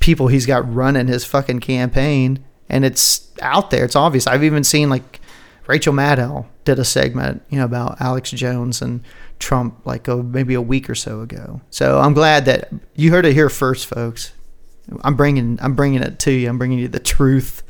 [0.00, 2.44] people he's got running his fucking campaign.
[2.68, 3.84] And it's out there.
[3.84, 4.26] It's obvious.
[4.26, 5.20] I've even seen like
[5.66, 9.02] Rachel Maddow did a segment, you know, about Alex Jones and
[9.38, 11.60] Trump like maybe a week or so ago.
[11.70, 14.32] So I'm glad that you heard it here first, folks.
[15.02, 16.48] I'm bringing I'm bringing it to you.
[16.48, 17.62] I'm bringing you the truth.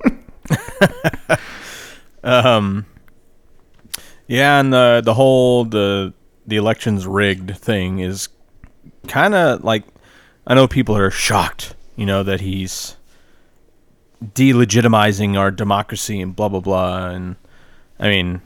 [2.22, 2.86] Um,
[4.26, 6.12] yeah, and the the whole the
[6.46, 8.28] the elections rigged thing is
[9.06, 9.84] kind of like
[10.48, 12.96] I know people are shocked, you know, that he's
[14.24, 17.10] delegitimizing our democracy and blah blah blah.
[17.10, 17.36] And
[18.00, 18.40] I mean,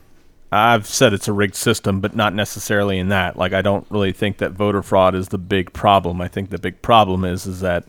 [0.51, 3.37] I've said it's a rigged system, but not necessarily in that.
[3.37, 6.19] Like, I don't really think that voter fraud is the big problem.
[6.19, 7.85] I think the big problem is is that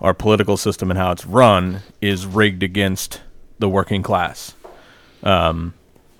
[0.00, 3.20] our political system and how it's run is rigged against
[3.58, 4.54] the working class.
[5.24, 5.74] Um,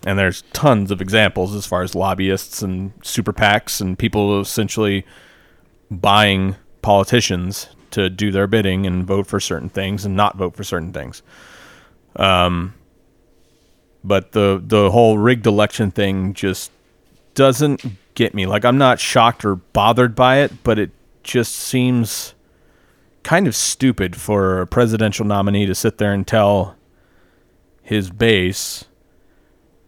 [0.05, 5.07] and there's tons of examples as far as lobbyists and super PACs and people essentially
[5.91, 10.63] buying politicians to do their bidding and vote for certain things and not vote for
[10.63, 11.23] certain things.
[12.17, 12.75] Um,
[14.05, 16.71] but the the whole rigged election thing just
[17.35, 18.47] doesn't get me.
[18.47, 20.91] Like I'm not shocked or bothered by it, but it
[21.23, 22.35] just seems
[23.23, 26.77] kind of stupid for a presidential nominee to sit there and tell
[27.83, 28.85] his base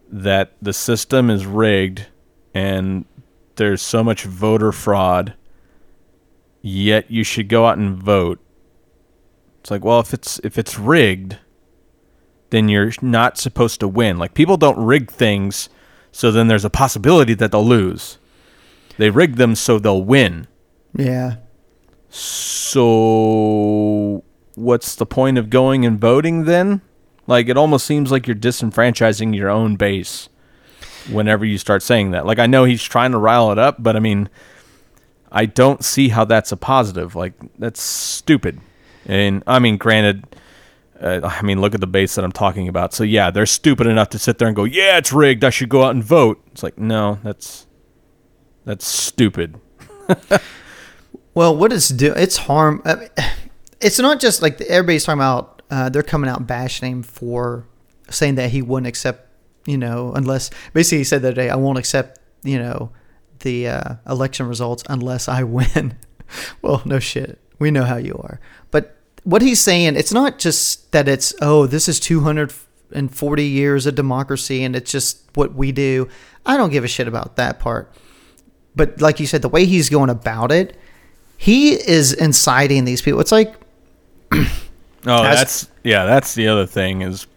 [0.09, 2.07] that the system is rigged
[2.53, 3.05] and
[3.57, 5.35] there's so much voter fraud
[6.67, 8.39] yet you should go out and vote
[9.59, 11.37] it's like well if it's if it's rigged
[12.49, 15.69] then you're not supposed to win like people don't rig things
[16.11, 18.17] so then there's a possibility that they'll lose
[18.97, 20.47] they rig them so they'll win
[20.95, 21.37] Yeah.
[22.97, 24.23] so
[24.55, 26.81] what's the point of going and voting then?
[27.27, 30.29] Like it almost seems like you're disenfranchising your own base
[31.11, 32.25] whenever you start saying that.
[32.25, 34.29] Like I know he's trying to rile it up, but I mean
[35.31, 37.15] I don't see how that's a positive.
[37.15, 38.59] Like that's stupid.
[39.05, 40.25] And I mean granted
[41.01, 42.93] uh, I mean look at the base that I'm talking about.
[42.93, 45.43] So yeah, they're stupid enough to sit there and go, "Yeah, it's rigged.
[45.43, 47.67] I should go out and vote." It's like, "No, that's
[48.65, 49.59] that's stupid."
[51.37, 52.13] Well, what it's do?
[52.13, 52.81] It's harm.
[52.83, 53.09] I mean,
[53.79, 55.61] it's not just like everybody's talking about.
[55.69, 57.67] Uh, they're coming out bashing him for
[58.09, 59.29] saying that he wouldn't accept.
[59.67, 62.19] You know, unless basically he said that day, I won't accept.
[62.41, 62.91] You know,
[63.39, 65.97] the uh, election results unless I win.
[66.61, 67.39] well, no shit.
[67.59, 68.39] We know how you are.
[68.71, 72.53] But what he's saying, it's not just that it's oh, this is two hundred
[72.91, 76.07] and forty years of democracy and it's just what we do.
[76.45, 77.91] I don't give a shit about that part.
[78.75, 80.77] But like you said, the way he's going about it,
[81.35, 83.19] he is inciting these people.
[83.19, 83.55] It's like
[85.07, 86.05] Oh, that's yeah.
[86.05, 87.27] That's the other thing is,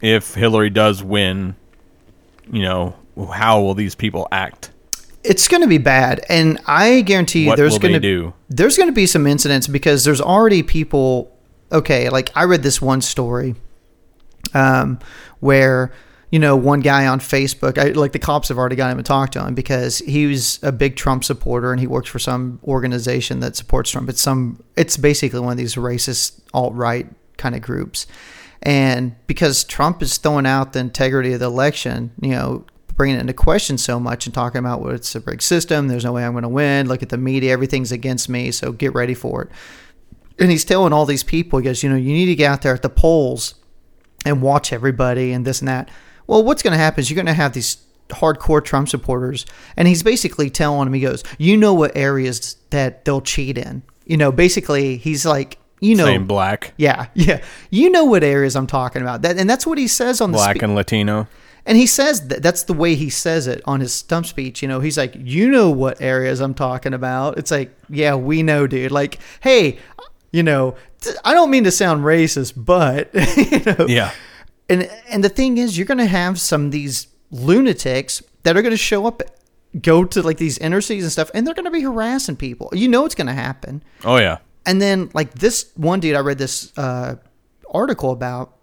[0.00, 1.54] if Hillary does win,
[2.50, 2.96] you know,
[3.32, 4.69] how will these people act?
[5.22, 8.32] It's going to be bad, and I guarantee you, What there's going to do?
[8.48, 11.36] there's going to be some incidents because there's already people.
[11.72, 13.54] Okay, like I read this one story,
[14.54, 14.98] um,
[15.40, 15.92] where
[16.30, 19.02] you know one guy on Facebook, I, like the cops have already got him to
[19.02, 22.58] talk to him because he was a big Trump supporter and he works for some
[22.64, 24.08] organization that supports Trump.
[24.08, 27.06] It's some, it's basically one of these racist alt right
[27.36, 28.06] kind of groups,
[28.62, 32.64] and because Trump is throwing out the integrity of the election, you know.
[33.00, 35.88] Bringing it into question so much and talking about what it's a rigged system.
[35.88, 36.86] There's no way I'm going to win.
[36.86, 38.50] Look at the media; everything's against me.
[38.50, 39.50] So get ready for it
[40.40, 42.62] and he's telling all these people, he goes, you know, you need to get out
[42.62, 43.54] there at the polls
[44.24, 45.90] and watch everybody and this and that.
[46.26, 47.76] Well, what's going to happen is you're going to have these
[48.08, 49.44] hardcore Trump supporters,
[49.76, 53.82] and he's basically telling them, he goes, you know what areas that they'll cheat in.
[54.06, 58.56] You know, basically, he's like, you know, Same black, yeah, yeah, you know what areas
[58.56, 59.22] I'm talking about.
[59.22, 61.28] That, and that's what he says on the black spe- and Latino.
[61.66, 64.62] And he says that that's the way he says it on his stump speech.
[64.62, 67.38] You know, he's like, you know what areas I'm talking about.
[67.38, 68.92] It's like, yeah, we know, dude.
[68.92, 69.78] Like, hey,
[70.32, 70.76] you know,
[71.24, 74.12] I don't mean to sound racist, but you know, Yeah,
[74.68, 78.76] and and the thing is, you're gonna have some of these lunatics that are gonna
[78.76, 79.22] show up,
[79.80, 82.70] go to like these inner cities and stuff, and they're gonna be harassing people.
[82.72, 83.82] You know, it's gonna happen.
[84.04, 87.16] oh yeah, And then like this one dude I read this uh,
[87.72, 88.56] article about.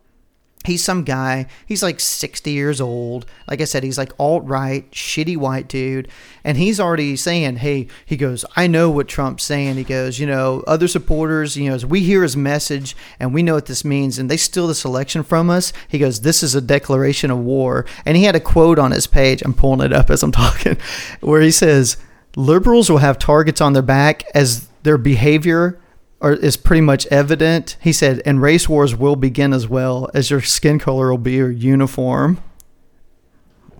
[0.67, 1.47] He's some guy.
[1.65, 3.25] He's like 60 years old.
[3.47, 6.09] Like I said, he's like alt right, shitty white dude.
[6.43, 9.77] And he's already saying, hey, he goes, I know what Trump's saying.
[9.77, 13.43] He goes, you know, other supporters, you know, as we hear his message and we
[13.43, 15.71] know what this means and they steal this election from us.
[15.87, 17.85] He goes, this is a declaration of war.
[18.05, 19.41] And he had a quote on his page.
[19.41, 20.77] I'm pulling it up as I'm talking,
[21.21, 21.97] where he says,
[22.35, 25.79] liberals will have targets on their back as their behavior
[26.21, 27.77] are, is pretty much evident.
[27.81, 31.33] He said, and race wars will begin as well as your skin color will be
[31.33, 32.41] your uniform.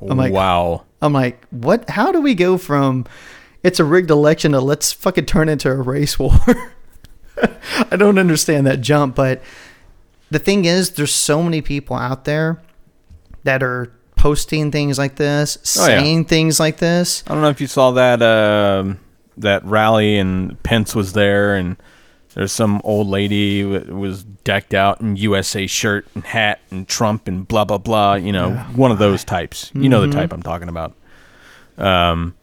[0.01, 0.83] I'm like- wow.
[1.01, 1.89] I'm like, what?
[1.91, 3.05] How do we go from
[3.63, 6.31] it's a rigged election to let's fucking turn into a race war?
[7.91, 9.43] I don't understand that jump, but
[10.31, 12.61] the thing is, there's so many people out there
[13.43, 15.99] that are posting things like this, Oh, yeah.
[15.99, 17.23] saying things like this.
[17.27, 18.99] I don't know if you saw that um,
[19.37, 21.77] that rally and Pence was there and
[22.37, 27.27] there's some old lady that was decked out in USA shirt and hat and Trump
[27.27, 28.13] and blah blah blah.
[28.13, 29.71] You know, one of those types.
[29.73, 30.93] You know the type I'm talking about.
[31.79, 32.35] Um,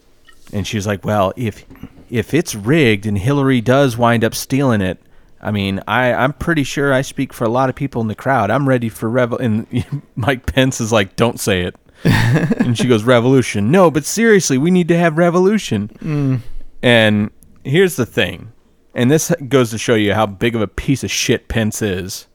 [0.52, 1.64] and she's like, "Well, if
[2.10, 4.98] if it's rigged and Hillary does wind up stealing it."
[5.40, 8.16] I mean, I, I'm pretty sure I speak for a lot of people in the
[8.16, 8.50] crowd.
[8.50, 9.38] I'm ready for revel.
[9.38, 14.58] And Mike Pence is like, "Don't say it." and she goes, "Revolution." No, but seriously,
[14.58, 16.42] we need to have revolution.
[16.82, 17.30] And
[17.62, 18.52] here's the thing,
[18.94, 22.26] and this goes to show you how big of a piece of shit Pence is.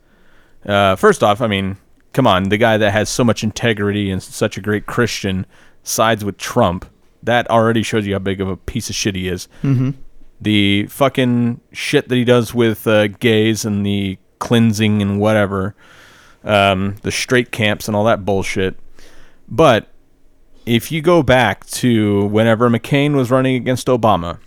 [0.65, 1.78] Uh, first off, I mean,
[2.13, 5.45] come on, the guy that has so much integrity and such a great Christian
[5.84, 6.86] sides with Trump.
[7.24, 9.48] That already shows you how big of a piece of shit he is.
[9.63, 9.91] Mm-hmm.
[10.41, 15.76] The fucking shit that he does with uh, gays and the cleansing and whatever.
[16.43, 18.80] um, the straight camps and all that bullshit.
[19.48, 19.89] But
[20.65, 24.39] if you go back to whenever McCain was running against Obama,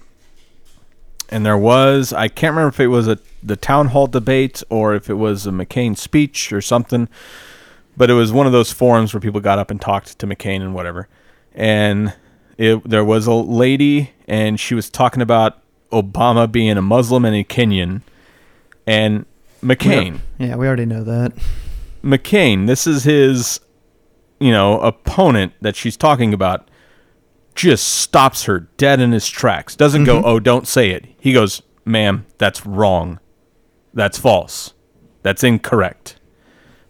[1.33, 4.95] and there was I can't remember if it was a the town hall debate or
[4.95, 7.09] if it was a McCain speech or something,
[7.97, 10.61] but it was one of those forums where people got up and talked to McCain
[10.61, 11.09] and whatever.
[11.55, 12.15] And
[12.57, 15.59] it, there was a lady and she was talking about
[15.91, 18.03] Obama being a Muslim and a Kenyan
[18.87, 19.27] and
[19.63, 20.21] McCain.
[20.39, 21.33] Yeah, we already know that.
[22.03, 23.61] McCain, this is his,
[24.41, 26.69] you know, opponent that she's talking about,
[27.55, 29.77] just stops her dead in his tracks.
[29.77, 30.27] Doesn't go, mm-hmm.
[30.27, 31.07] oh, don't say it.
[31.19, 33.19] He goes, ma'am, that's wrong.
[33.95, 34.75] That's false.
[35.23, 36.17] That's incorrect.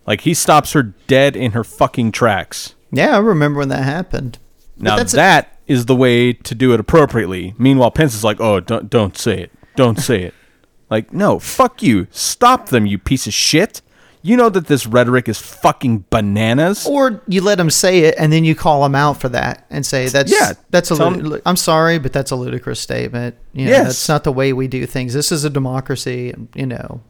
[0.07, 2.75] Like he stops her dead in her fucking tracks.
[2.91, 4.39] Yeah, I remember when that happened.
[4.77, 7.55] Now that's a- that is the way to do it appropriately.
[7.57, 9.53] Meanwhile, Pence is like, "Oh, don't don't say it.
[9.77, 10.35] Don't say it."
[10.91, 12.07] Like, no, fuck you.
[12.11, 13.81] Stop them, you piece of shit.
[14.25, 16.87] You know that this rhetoric is fucking bananas.
[16.87, 19.85] Or you let them say it, and then you call them out for that and
[19.85, 20.95] say that's Yeah, that's a.
[20.95, 23.35] lud- I'm sorry, but that's a ludicrous statement.
[23.53, 23.87] You know, Yes.
[23.87, 25.13] that's not the way we do things.
[25.13, 27.01] This is a democracy, you know.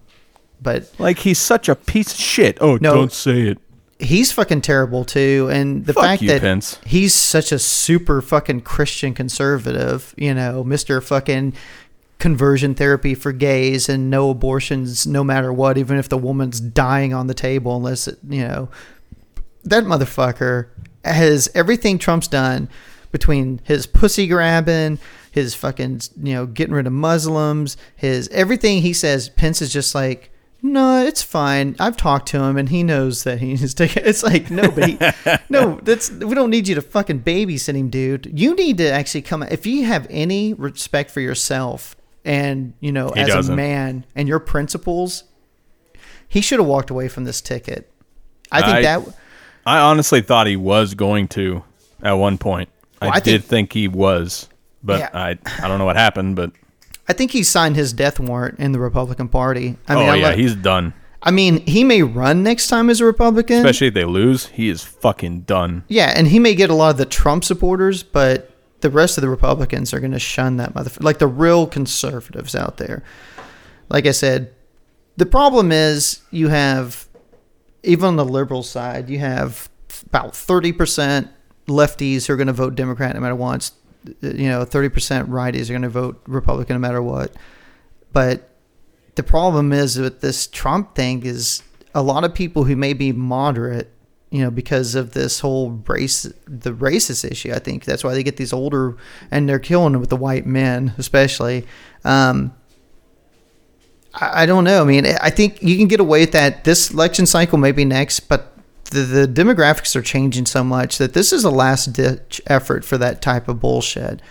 [0.62, 2.57] But Like he's such a piece of shit.
[2.61, 2.94] Oh, No.
[2.94, 3.59] don't say it.
[3.98, 6.79] he's fucking terrible too, and the Fuck fact you, that Pence.
[6.85, 11.53] he's such a super fucking Christian conservative, you know, Mister fucking
[12.22, 17.12] conversion therapy for gays and no abortions no matter what, even if the woman's dying
[17.12, 18.68] on the table, unless it, you know,
[19.64, 20.68] that motherfucker
[21.04, 22.68] has everything Trump's done
[23.11, 25.00] between his pussy grabbing,
[25.32, 29.92] his fucking, you know, getting rid of Muslims, his everything he says, Pence is just
[29.92, 30.30] like,
[30.62, 31.74] no, it's fine.
[31.80, 34.88] I've talked to him and he knows that he he's taking It's like, no, but
[34.88, 34.98] he,
[35.48, 38.30] no, that's, we don't need you to fucking babysit him, dude.
[38.32, 43.11] You need to actually come, if you have any respect for yourself and, you know,
[43.14, 43.56] He as a doesn't.
[43.56, 45.24] man and your principles,
[46.28, 47.90] he should have walked away from this ticket.
[48.50, 49.02] I think I- that,
[49.66, 51.62] I honestly thought he was going to
[52.02, 52.68] at one point.
[53.00, 54.48] I, Well, I did think- think he was,
[54.82, 55.08] but Yeah.
[55.12, 56.37] I I don't know what happened.
[56.37, 56.52] But
[57.08, 59.76] I think he signed his death warrant in the Republican Party.
[59.88, 60.94] I mean, oh I, yeah, he's done.
[61.24, 63.56] I mean, he may run next time as a Republican.
[63.58, 65.85] Especially if they lose, he is fucking done.
[65.88, 68.50] yeah, and he may get a lot of the Trump supporters, but
[68.83, 71.03] the rest of the Republicans are going to shun that motherfucker.
[71.03, 73.03] Like the real conservatives out there.
[73.88, 74.53] Like I said,
[75.16, 77.07] the problem is you have,
[77.83, 79.68] even on the liberal side, you have
[80.07, 81.29] about 30%
[81.66, 83.71] lefties who are going to vote Democrat no matter what.
[84.21, 87.35] You know, 30% righties are going to vote Republican no matter what.
[88.12, 88.49] But
[89.14, 91.62] the problem is with this Trump thing is
[91.95, 93.92] a lot of people who may be moderate,
[94.33, 97.53] you know, because of this whole race, the racist issue.
[97.53, 98.97] I think that's why they get these older,
[99.31, 101.66] and they're killing it with the white men, especially.
[102.03, 102.55] Um,
[104.14, 104.81] I, I don't know.
[104.81, 106.64] I mean, I think you can get away with that.
[106.64, 111.12] This election cycle may be next, but the, the demographics are changing so much that
[111.12, 114.23] this is a last ditch effort for that type of bullshit.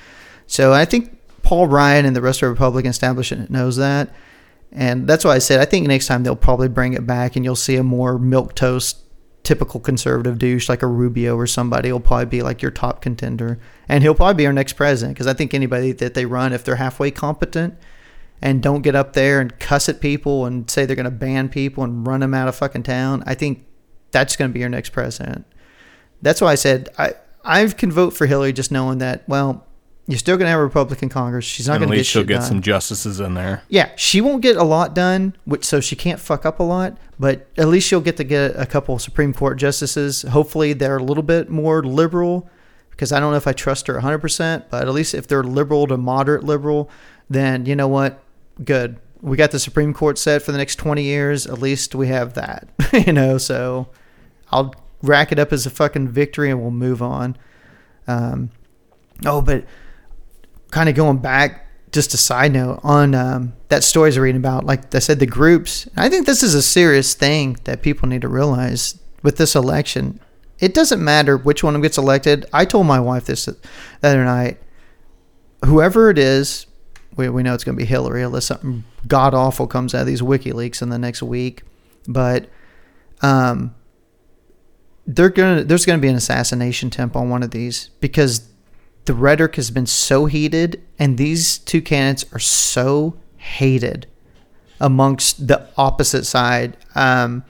[0.48, 4.10] So I think Paul Ryan and the rest of the Republican establishment knows that.
[4.72, 7.46] And that's why I said I think next time they'll probably bring it back and
[7.46, 8.98] you'll see a more milk toast
[9.44, 13.60] typical conservative douche like a Rubio or somebody will probably be like your top contender.
[13.90, 16.64] And he'll probably be our next president because I think anybody that they run if
[16.64, 17.76] they're halfway competent
[18.42, 21.50] and don't get up there and cuss at people and say they're going to ban
[21.50, 23.66] people and run them out of fucking town, I think
[24.12, 25.46] that's going to be your next president.
[26.22, 29.66] That's why I said I I can vote for Hillary just knowing that well
[30.12, 31.46] you're still going to have a Republican Congress.
[31.46, 32.48] She's not going to get least she'll get done.
[32.48, 33.64] some justices in there.
[33.70, 36.98] Yeah, she won't get a lot done, which so she can't fuck up a lot.
[37.18, 40.24] But at least she'll get to get a couple Supreme Court justices.
[40.24, 42.50] Hopefully, they're a little bit more liberal,
[42.90, 44.20] because I don't know if I trust her 100.
[44.20, 46.90] percent But at least if they're liberal to moderate liberal,
[47.30, 48.22] then you know what?
[48.64, 49.00] Good.
[49.22, 51.48] We got the Supreme Court set for the next 20 years.
[51.48, 52.68] At least we have that,
[53.08, 53.38] you know.
[53.38, 53.88] So
[54.52, 57.38] I'll rack it up as a fucking victory, and we'll move on.
[58.08, 58.50] Um,
[59.26, 59.66] oh, but
[60.72, 64.40] kind of going back, just a side note on um, that story I was reading
[64.40, 65.88] about, like I said, the groups.
[65.96, 70.20] I think this is a serious thing that people need to realize with this election.
[70.60, 72.46] It doesn't matter which one gets elected.
[72.54, 73.58] I told my wife this the
[74.02, 74.58] other night.
[75.66, 76.66] Whoever it is,
[77.16, 80.08] we, we know it's going to be Hillary unless something god awful comes out of
[80.08, 81.64] these WikiLeaks in the next week.
[82.08, 82.50] But
[83.22, 83.76] um,
[85.06, 88.48] they're gonna there's gonna be an assassination attempt on one of these because
[89.06, 94.08] the rhetoric has been so heated and these two candidates are so hated
[94.80, 96.78] amongst the opposite side.
[96.96, 97.44] Um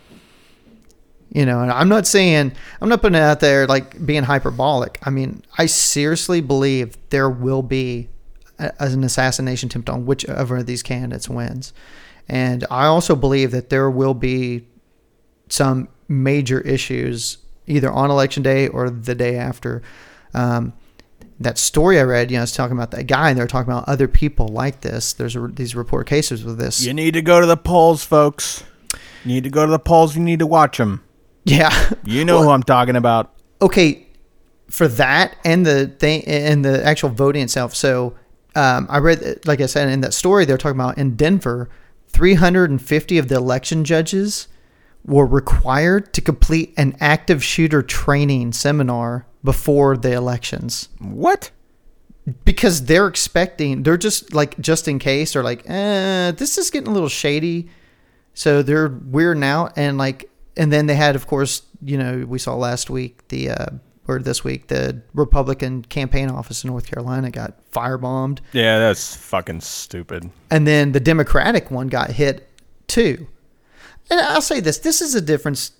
[1.33, 4.99] you know and i'm not saying i'm not putting it out there like being hyperbolic.
[5.03, 8.09] I mean i seriously believe there will be
[8.59, 11.73] a, an assassination attempt on whichever of these candidates wins.
[12.27, 14.67] And i also believe that there will be
[15.47, 17.37] some major issues
[17.67, 19.81] either on election day or the day after.
[20.33, 20.73] Um,
[21.43, 23.71] that story I read, you know, I was talking about that guy, and they're talking
[23.71, 25.13] about other people like this.
[25.13, 26.83] There's a, these report cases with this.
[26.83, 28.63] You need to go to the polls, folks.
[29.23, 30.15] You need to go to the polls.
[30.15, 31.03] You need to watch them.
[31.43, 31.71] Yeah.
[32.03, 33.33] You know who I'm talking about.
[33.61, 34.07] okay
[34.69, 38.15] for that and the thing and the actual voting itself so
[38.55, 41.69] um, i read like i said in that story they're talking about in denver
[42.07, 44.47] 350 of the election judges
[45.05, 51.51] were required to complete an active shooter training seminar before the elections What?
[52.45, 56.87] because they're expecting they're just like just in case or like eh, this is getting
[56.87, 57.67] a little shady
[58.33, 59.69] so they're weirding now.
[59.75, 63.49] and like and then they had of course you know we saw last week the
[63.49, 63.65] uh
[64.07, 69.61] or this week the republican campaign office in north carolina got firebombed Yeah, that's fucking
[69.61, 70.29] stupid.
[70.51, 72.47] and then the democratic one got hit
[72.87, 73.27] too
[74.11, 75.71] and i'll say this this is a difference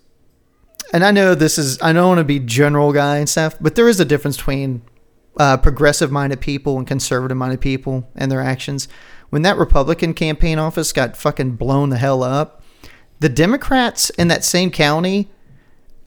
[0.92, 3.76] and i know this is i don't want to be general guy and stuff but
[3.76, 4.82] there is a difference between
[5.38, 8.88] uh, progressive minded people and conservative minded people and their actions
[9.30, 12.64] when that republican campaign office got fucking blown the hell up
[13.20, 15.30] the democrats in that same county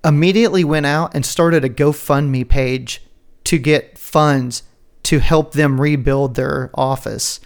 [0.04, 3.02] immediately went out and started a gofundme page
[3.44, 4.62] to get funds
[5.02, 7.40] to help them rebuild their office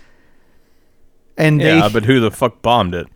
[1.39, 3.07] and they Yeah, but who the fuck bombed it?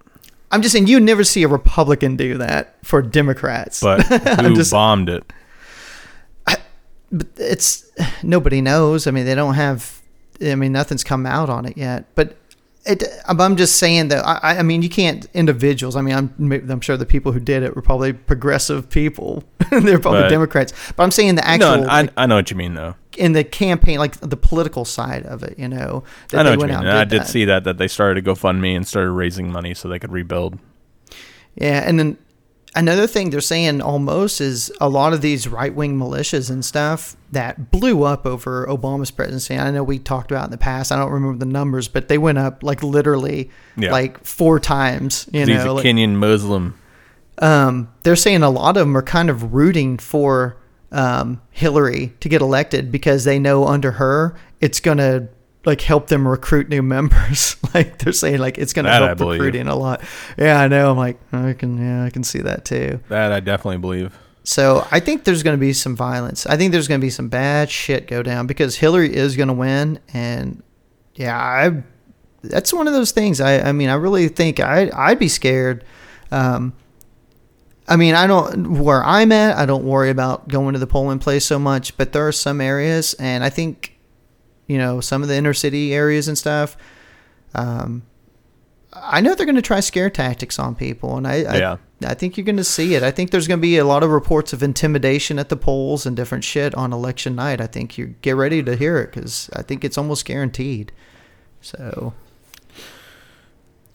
[0.53, 3.81] I'm just saying you never see a Republican do that for Democrats.
[3.81, 4.03] But
[4.41, 5.25] who just- bombed it?
[7.15, 7.91] but it's
[8.23, 9.07] nobody knows.
[9.07, 10.01] I mean, they don't have.
[10.41, 12.07] I mean, nothing's come out on it yet.
[12.15, 12.37] But
[12.85, 13.05] it.
[13.27, 14.25] I'm just saying that.
[14.27, 15.97] I, I mean, you can't individuals.
[15.97, 16.71] I mean, I'm.
[16.71, 19.45] I'm sure the people who did it were probably progressive people.
[19.71, 20.73] They're probably But- Democrats.
[20.97, 22.95] But I'm saying the actual No, I, like, I know what you mean though.
[23.17, 25.59] in the campaign, like the political side of it.
[25.59, 26.87] You know, that I know they what you mean.
[26.87, 27.29] I did that.
[27.29, 30.59] see that that they started to GoFundMe and started raising money so they could rebuild.
[31.55, 32.19] Yeah, and then
[32.75, 37.17] another thing they're saying almost is a lot of these right wing militias and stuff
[37.33, 39.57] that blew up over Obama's presidency.
[39.57, 40.91] I know we talked about in the past.
[40.93, 43.93] I don't remember the numbers, but they went up like literally Yeah.
[43.93, 45.29] like four times.
[45.33, 46.75] You He's know, a like- Kenyan Muslim.
[47.39, 50.57] um, they're saying a lot of them are kind of rooting for
[50.93, 55.29] um, Hillary to get elected because they know under her it's gonna
[55.65, 57.57] like help them recruit new members.
[57.75, 60.03] like they're saying like it's gonna help recruiting a lot.
[60.37, 60.91] Yeah, I know.
[60.91, 63.01] I'm like I can yeah I can see that too.
[63.09, 64.19] That I definitely believe.
[64.45, 66.47] So I think there's going to be some violence.
[66.47, 69.49] I think there's going to be some bad shit go down because Hillary is going
[69.49, 70.63] to win, and
[71.15, 71.83] yeah, I.
[72.45, 73.41] That's one of those things.
[73.41, 75.85] I, I mean, I really think I I'd be scared.
[76.33, 76.73] Um,
[77.87, 79.57] I mean, I don't where I'm at.
[79.57, 82.61] I don't worry about going to the polling place so much, but there are some
[82.61, 83.92] areas, and I think,
[84.73, 86.77] you know, some of the inner city areas and stuff.
[87.55, 88.03] Um,
[88.95, 91.77] I know they're going to try scare tactics on people, and I, I Yeah.
[92.05, 93.03] I think you're going to see it.
[93.03, 96.05] I think there's going to be a lot of reports of intimidation at the polls
[96.05, 97.61] and different shit on election night.
[97.61, 100.91] I think you get ready to hear it because I think it's almost guaranteed.
[101.61, 102.13] So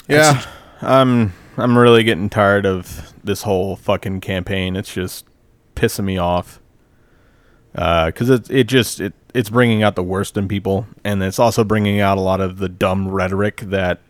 [0.07, 0.45] Yeah,
[0.81, 4.75] I'm I'm really getting tired of this whole fucking campaign.
[4.75, 5.25] It's just
[5.75, 6.61] pissing me off.
[7.73, 11.63] Because it it just it it's bringing out the worst in people, and it's also
[11.63, 14.01] bringing out a lot of the dumb rhetoric that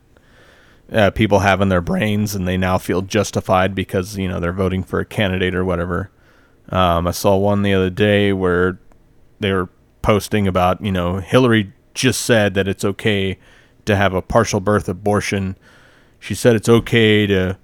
[0.90, 4.54] uh, people have in their brains, and they now feel justified because you know they're
[4.54, 6.10] voting for a candidate or whatever.
[6.70, 8.80] Um, I saw one the other day where
[9.42, 9.68] they were
[10.02, 13.38] posting about you know Hillary just said that it's okay
[13.84, 15.58] to have a partial birth abortion.
[16.22, 17.58] She said it's okay to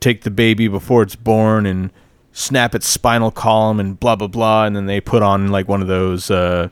[0.00, 1.92] take the baby before it's born and
[2.32, 5.82] snap its spinal column and blah blah blah and then they put on like one
[5.82, 6.68] of those uh,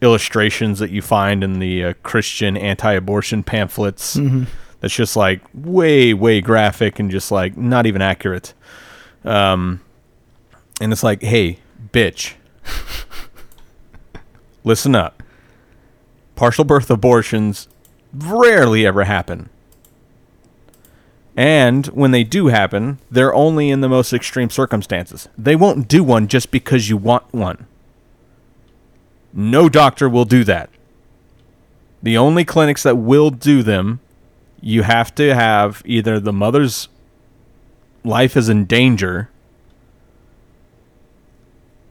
[0.00, 4.14] illustrations that you find in the uh, Christian anti-abortion pamphlets.
[4.80, 8.54] That's just like way way graphic and just like not even accurate.
[9.24, 9.80] Um
[10.80, 11.58] and it's like hey
[11.92, 12.34] bitch.
[14.64, 15.22] Listen up.
[16.36, 17.68] Partial birth abortions
[18.14, 19.48] rarely ever happen.
[21.36, 25.28] And when they do happen, they're only in the most extreme circumstances.
[25.38, 27.66] They won't do one just because you want one.
[29.32, 30.70] No doctor will do that.
[32.02, 34.00] The only clinics that will do them,
[34.60, 36.88] you have to have either the mother's
[38.04, 39.28] life is in danger,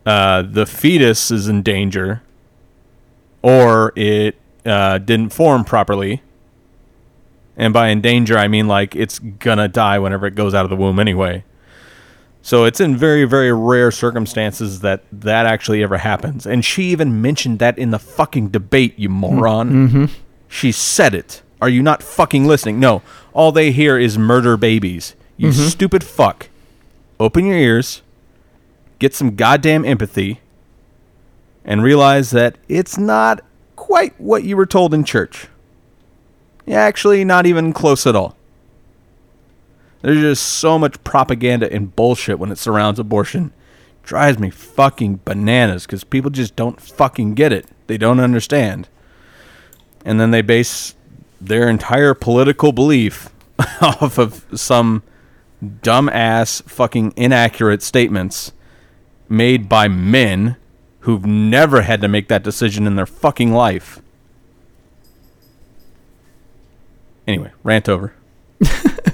[0.05, 2.21] uh, the fetus is in danger,
[3.41, 4.35] or it
[4.65, 6.21] uh, didn't form properly.
[7.57, 10.69] And by in danger, I mean like it's gonna die whenever it goes out of
[10.69, 11.43] the womb anyway.
[12.47, 16.47] So it's in very, very rare circumstances that that actually ever happens.
[16.47, 19.15] And she even mentioned that in the fucking debate, you hmm.
[19.15, 19.69] moron.
[19.69, 20.05] Mm-hmm.
[20.47, 21.41] She said it.
[21.61, 22.79] Are you not fucking listening?
[22.79, 23.01] No.
[23.33, 25.13] All they hear is murder babies.
[25.35, 25.67] You mm-hmm.
[25.67, 26.47] stupid fuck.
[27.19, 28.01] open your ears,
[28.99, 30.39] get some goddamn empathy,
[31.65, 33.43] and realize that it's not
[33.75, 35.49] quite what you were told in church.
[36.65, 38.36] Actually, not even close at all.
[40.01, 43.51] There's just so much propaganda and bullshit when it surrounds abortion.
[44.03, 47.65] Drives me fucking bananas because people just don't fucking get it.
[47.87, 48.87] They don't understand.
[50.05, 50.95] And then they base
[51.41, 53.29] their entire political belief
[53.81, 55.03] off of some
[55.61, 58.53] dumbass fucking inaccurate statements
[59.27, 60.55] made by men
[61.01, 64.01] who've never had to make that decision in their fucking life.
[67.27, 68.13] Anyway, rant over.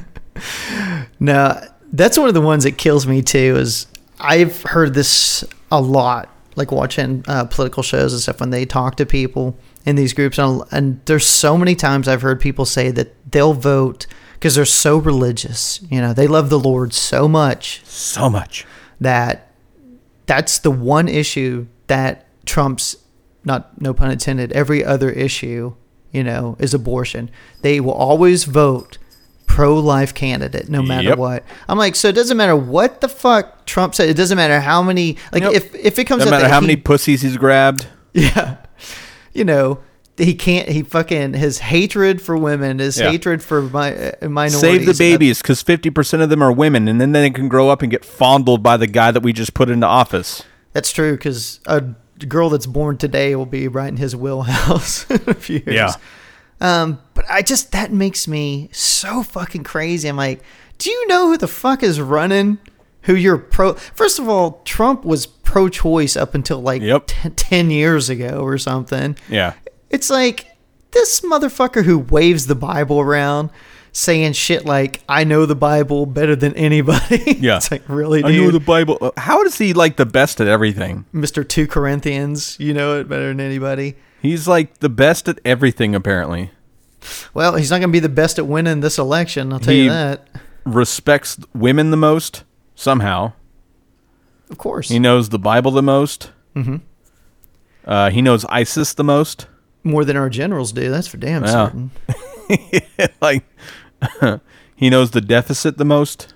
[1.20, 1.60] No,
[1.92, 3.56] that's one of the ones that kills me too.
[3.58, 3.88] Is
[4.20, 8.96] I've heard this a lot, like watching uh, political shows and stuff when they talk
[8.98, 12.90] to people in these groups, and, and there's so many times I've heard people say
[12.92, 15.82] that they'll vote because they're so religious.
[15.90, 18.66] You know, they love the Lord so much So much.
[19.02, 19.52] that
[20.26, 22.96] that's the one issue that trumps
[23.46, 25.74] not no pun intended every other issue
[26.12, 27.30] you know is abortion
[27.62, 28.98] they will always vote
[29.54, 31.18] pro-life candidate no matter Yep.
[31.20, 34.60] what i'm like so it doesn't matter what the fuck trump said it doesn't matter
[34.60, 35.54] how many like Nope.
[35.56, 37.86] if if it comes No matter how he- many pussies he's grabbed.
[38.14, 38.58] yeah
[39.34, 39.80] you know
[40.18, 43.12] he can't he fucking his hatred for women his Yeah.
[43.12, 47.02] hatred for my uh, minorities Save the babies because 50% of them are women, and
[47.02, 49.70] then they can grow up and get fondled by the guy that we just put
[49.72, 50.44] into office.
[50.74, 51.82] That's true because a
[52.28, 55.76] girl that's born today will be right in his wheelhouse in a few years.
[55.76, 55.94] Yeah.
[56.62, 60.08] Um, but I just that makes me so fucking crazy.
[60.08, 60.42] I'm like,
[60.78, 62.58] do you know who the fuck is running?
[63.04, 63.74] Who you're pro?
[63.74, 67.08] First of all, Trump was pro-choice up until like Yep.
[67.08, 69.18] t- ten years ago or something.
[69.30, 69.54] Yeah.
[69.90, 70.48] It's like
[70.92, 73.50] this motherfucker who waves the Bible around.
[73.96, 77.58] Saying shit like "I know the Bible better than anybody." Yeah.
[77.58, 78.46] it's like really, I dude.
[78.46, 79.14] know the Bible.
[79.18, 81.06] How is he like the best at everything?
[81.14, 81.48] Mr.
[81.48, 83.96] Two Corinthians, you know it better than anybody.
[84.24, 86.50] He's like the best at everything, apparently.
[87.34, 89.54] Well, he's not going to be the best at winning this election.
[89.54, 90.28] I'll tell He- you that.
[90.66, 93.34] Respects women the most, somehow.
[94.50, 94.88] Of course.
[94.88, 96.32] He knows the Bible the most.
[96.56, 96.78] Mm-hmm.
[97.86, 99.48] Uh, he knows ISIS the most.
[99.84, 100.90] More than our generals do.
[100.90, 101.52] That's for damn Yeah.
[101.52, 101.92] certain.
[103.22, 103.44] like,
[104.78, 106.34] he knows the deficit the most.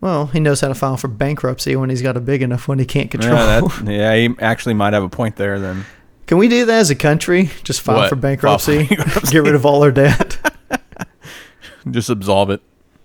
[0.00, 2.78] Well, he knows how to file for bankruptcy when he's got a big enough one
[2.78, 3.34] he can't control.
[3.34, 5.84] Yeah, that, yeah, he actually might have a point there then.
[6.28, 7.50] Can we do that as a country?
[7.64, 8.08] Just file What?
[8.10, 9.32] for File for bankruptcy, bankruptcy.
[9.32, 10.38] get rid of all our debt.
[11.90, 12.60] Just absolve it.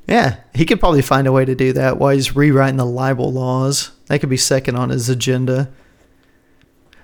[0.07, 3.31] yeah, he could probably find a way to do that while he's rewriting the libel
[3.31, 3.91] laws.
[4.07, 5.71] That could be second on his agenda.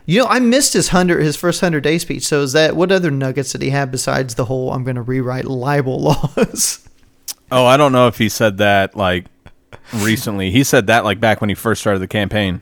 [0.06, 2.24] You know, I missed his hundred, his first hundred day speech.
[2.26, 5.02] So is that what other nuggets did he have besides the whole "I'm going to
[5.02, 6.00] rewrite libel
[6.36, 6.88] laws"?
[7.52, 9.26] Oh, I don't know if he said that like
[9.94, 10.52] recently.
[10.52, 12.62] He said that like back when he first started the campain.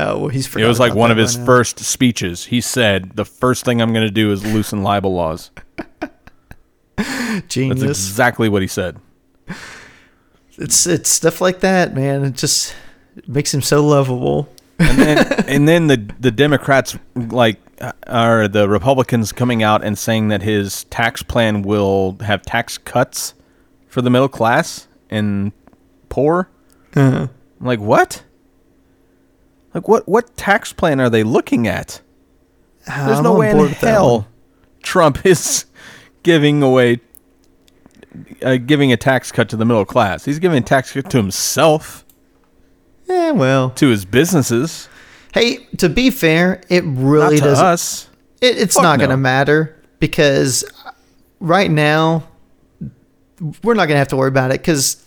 [0.00, 1.44] Oh, well, he's It was like one of his now.
[1.44, 2.46] first speeches.
[2.46, 5.50] He said, "The first thing I'm going to do is loosen libel laws."
[6.96, 8.98] That's exactly what he said.
[10.58, 12.24] it's it's stuff like that, man.
[12.24, 12.74] It just
[13.26, 14.48] makes him so lovable.
[14.78, 17.58] And then, and then the the Democrats like
[18.06, 23.34] or the Republicans coming out and saying that his tax plan will have tax cuts
[23.88, 25.52] for the middle class and
[26.08, 26.48] poor.
[26.94, 27.28] Uh-huh.
[27.60, 28.24] I'm like what?
[29.74, 30.08] Like what?
[30.08, 32.00] What tax plan are they looking at?
[32.86, 34.26] There's I'm no way in board with that hell.
[34.82, 35.66] Trump is
[36.22, 37.00] giving away,
[38.42, 40.24] uh, giving a tax cut to the middle class.
[40.24, 42.04] He's giving a tax cut to himself,
[43.08, 44.88] Yeah, well, to his businesses,
[45.34, 47.64] hey, to be fair, it really not to doesn't.
[47.66, 48.08] us.
[48.40, 50.64] It, it's Fuck not going to matter because
[51.40, 52.24] right now
[53.62, 55.04] we're not going to have to worry about it because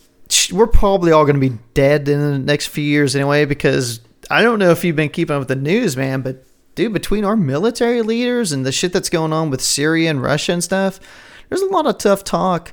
[0.52, 3.44] we're probably all going to be dead in the next few years anyway.
[3.44, 4.00] Because
[4.30, 6.44] I don't know if you've been keeping up with the news, man, but
[6.74, 10.52] dude, between our military leaders and the shit that's going on with Syria and Russia
[10.52, 11.00] and stuff,
[11.48, 12.72] there's a lot of tough talk,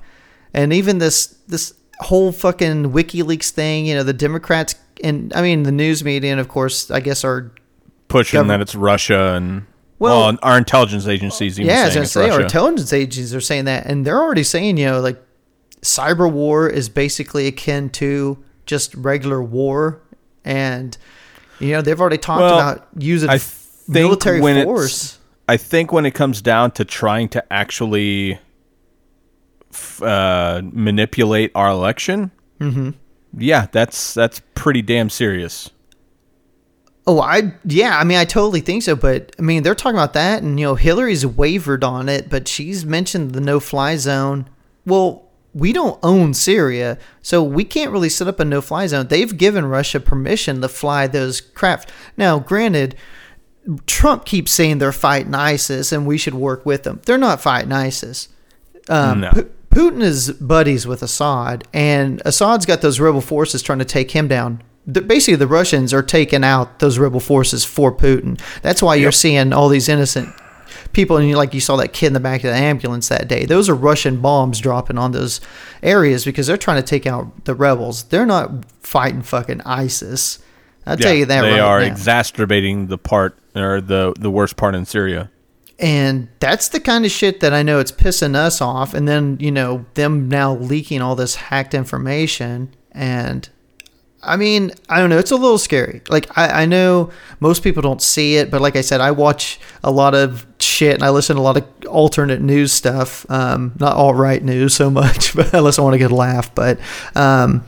[0.54, 3.86] and even this this whole fucking WikiLeaks thing.
[3.86, 7.24] You know, the Democrats and I mean the news media, and of course, I guess
[7.24, 7.52] are
[8.08, 9.66] Pushing that it's Russia and
[9.98, 13.42] Well- well, our intelligence agencies even yeah, saying I it's say, our intelligence agencies are
[13.42, 15.22] saying that, and they're already saying, you know, like
[15.82, 20.02] cyber war is basically akin to just regular war,
[20.44, 20.98] and
[21.62, 25.20] you know they've already talked Well, about using I think military when force.
[25.48, 28.40] I think when it comes down to trying to actually
[29.72, 32.92] f- uh, manipulate our election, Mm-hmm.
[33.38, 35.70] yeah, that's that's pretty damn serious.
[37.08, 40.14] Oh, I yeah, I mean, I totally think so, but I mean, they're talking about
[40.14, 44.48] that, and you know, Hillary's wavered on it, but she's mentioned the no-fly zone.
[44.86, 45.24] Well,
[45.54, 49.08] we don't own Syria, so we can't really set up a no-fly zone.
[49.08, 51.92] They've given Russia permission to fly those craft.
[52.16, 52.96] Now, granted,
[53.86, 57.02] Trump keeps saying they're fighting ISIS and we should work with them.
[57.06, 58.30] They're not fighting ISIS.
[58.90, 59.32] Um, No.
[59.32, 64.12] Pu- Putin is buddies with Assad, and Assad's got those rebel forces trying to take
[64.12, 64.62] him down.
[64.86, 68.38] The, basically, the Russians are taking out those rebel forces for Putin.
[68.64, 70.34] That's why you're seeing all these innocent
[70.94, 73.28] people, and you like you saw that kid in the back of the ambulance that
[73.28, 73.46] day.
[73.46, 75.42] Those are Russian bombs dropping on those
[75.82, 78.04] areas because they're trying to take out the rebels.
[78.04, 80.40] They're not fighting fucking ISIS.
[80.86, 81.86] I'll tell you that they right are now.
[81.86, 85.30] exacerbating the part or the the worst part in Syria.
[85.80, 88.94] And that's the kind of shit that I know it's pissing us off.
[88.94, 92.76] And then, you know, them now leaking all this hacked information.
[92.92, 93.50] And
[94.22, 95.18] I mean, I don't know.
[95.18, 96.04] It's a little scary.
[96.08, 99.60] Like, I, I know most people don't see it, but like I said, I watch
[99.84, 100.46] a lot of
[100.82, 103.30] shit and I listen to a lot of alternate news stuff.
[103.30, 106.54] Um, not alt right news so much, but unless I want to get a laugh.
[106.56, 106.80] But,
[107.16, 107.64] um,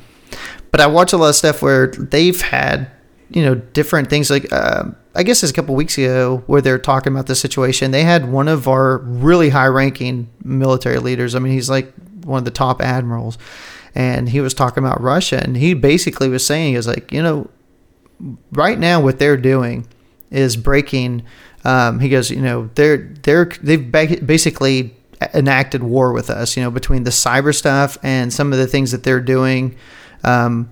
[0.72, 2.90] but I watch a lot of stuff where they've had,
[3.30, 6.80] you know, different things like, uh, I guess it's a couple weeks ago where they're
[6.80, 7.92] talking about the situation.
[7.92, 11.36] They had one of our really high ranking military leaders.
[11.36, 11.94] I mean, he's like
[12.24, 13.38] one of the top admirals.
[13.94, 15.40] And he was talking about Russia.
[15.44, 17.48] And he basically was saying, he was like, you know,
[18.52, 19.88] right now what they're doing
[20.32, 21.24] is breaking.
[21.64, 24.96] Um, he goes, you know, they're they're they've basically
[25.34, 26.58] enacted war with us.
[26.58, 29.76] You know, between the cyber stuff and some of the things that they're doing,
[30.24, 30.70] um,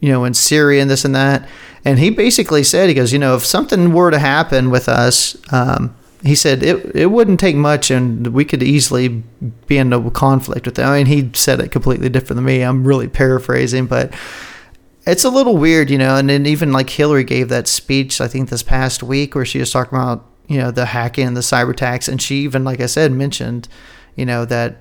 [0.00, 1.48] you know, in Syria and this and that.
[1.84, 5.36] And he basically said, he goes, you know, if something were to happen with us,
[5.52, 9.22] um, he said it it wouldn't take much, and we could easily
[9.66, 10.88] be in a conflict with them.
[10.88, 12.62] I mean, he said it completely different than me.
[12.62, 14.12] I'm really paraphrasing, but
[15.06, 16.16] it's a little weird, you know.
[16.16, 19.58] And then even like Hillary gave that speech, I think this past week, where she
[19.58, 22.80] was talking about you know the hacking and the cyber attacks, and she even, like
[22.80, 23.68] I said, mentioned,
[24.16, 24.78] you know, that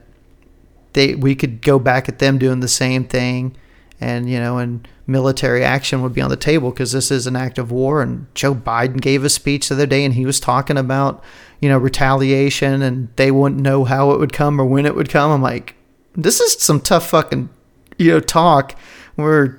[0.93, 3.55] they we could go back at them doing the same thing,
[4.01, 7.35] and you know, and military action would be on the table because this is an
[7.35, 8.01] act of war.
[8.01, 11.23] And Joe Biden gave a speech the other day, and he was talking about
[11.61, 15.09] you know retaliation, and they wouldn't know how it would come or when it would
[15.09, 15.31] come.
[15.31, 15.75] I'm like,
[16.13, 17.49] this is some tough fucking
[17.97, 18.75] you know talk.
[19.15, 19.58] We're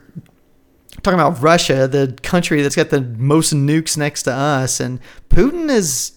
[1.02, 5.70] talking about Russia, the country that's got the most nukes next to us, and Putin
[5.70, 6.12] is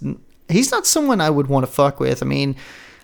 [0.50, 2.22] he's not someone I would want to fuck with.
[2.22, 2.56] I mean,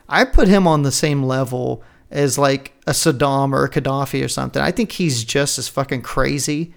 [0.07, 4.27] I put him on the same level as like a Saddam or a Gaddafi or
[4.27, 4.61] something.
[4.61, 6.73] I think he's just as fucking crazy.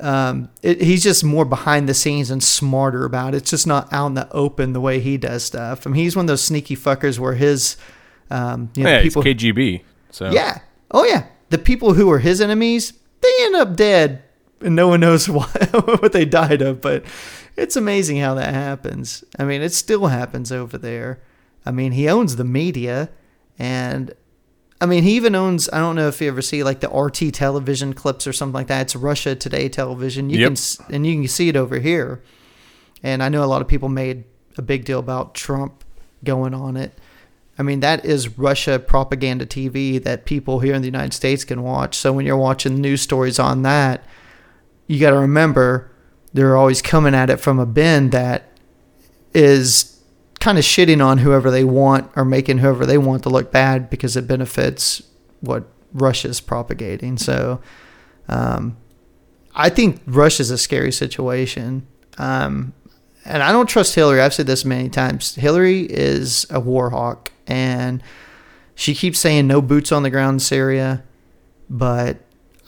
[0.00, 3.38] Um, it, he's just more behind the scenes and smarter about it.
[3.38, 5.86] It's just not out in the open the way he does stuff.
[5.86, 7.76] I mean, he's one of those sneaky fuckers where his,
[8.30, 9.82] um, you know, yeah, people, KGB.
[10.10, 10.60] So yeah,
[10.90, 12.92] oh yeah, the people who are his enemies,
[13.24, 14.22] they end up dead,
[14.60, 16.80] and no one knows why what they died of.
[16.80, 17.04] But
[17.56, 19.24] it's amazing how that happens.
[19.38, 21.20] I mean, it still happens over there.
[21.66, 23.10] I mean, he owns the media,
[23.58, 24.12] and
[24.80, 25.68] I mean, he even owns.
[25.72, 28.66] I don't know if you ever see like the RT television clips or something like
[28.66, 28.82] that.
[28.82, 30.30] It's Russia Today television.
[30.30, 30.52] You Yep.
[30.54, 32.22] can and you can see it over here.
[33.02, 34.24] And I know a lot of people made
[34.56, 35.84] a big deal about Trump
[36.24, 36.98] going on it.
[37.58, 41.62] I mean, that is Russia propaganda TV that people here in the United States can
[41.62, 41.96] watch.
[41.96, 44.04] So when you're watching news stories on that,
[44.86, 45.90] you got to remember
[46.32, 48.50] they're always coming at it from a bin that
[49.32, 50.00] is
[50.40, 53.88] kind of shitting on whoever they want or making whoever they want to look bad
[53.88, 55.02] because it benefits
[55.40, 57.16] what Russia's propagating.
[57.16, 57.60] So
[58.28, 58.76] um,
[59.54, 61.86] I think Russia's a scary situation.
[62.18, 62.74] Um,
[63.24, 64.20] and I don't trust Hillary.
[64.20, 65.34] I've said this many times.
[65.34, 68.02] Hillary is a war hawk, and
[68.74, 71.04] she keeps saying no boots on the ground in Syria,
[71.70, 72.18] but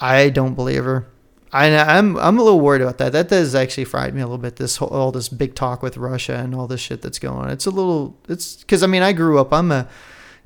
[0.00, 1.08] I don't believe her.
[1.52, 3.12] I, I'm I'm a little worried about that.
[3.12, 4.56] That does actually frighten me a little bit.
[4.56, 7.50] This whole, all this big talk with Russia and all this shit that's going on.
[7.50, 8.16] It's a little.
[8.28, 9.52] It's because I mean I grew up.
[9.52, 9.88] I'm a,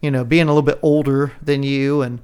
[0.00, 2.20] you know, being a little bit older than you, and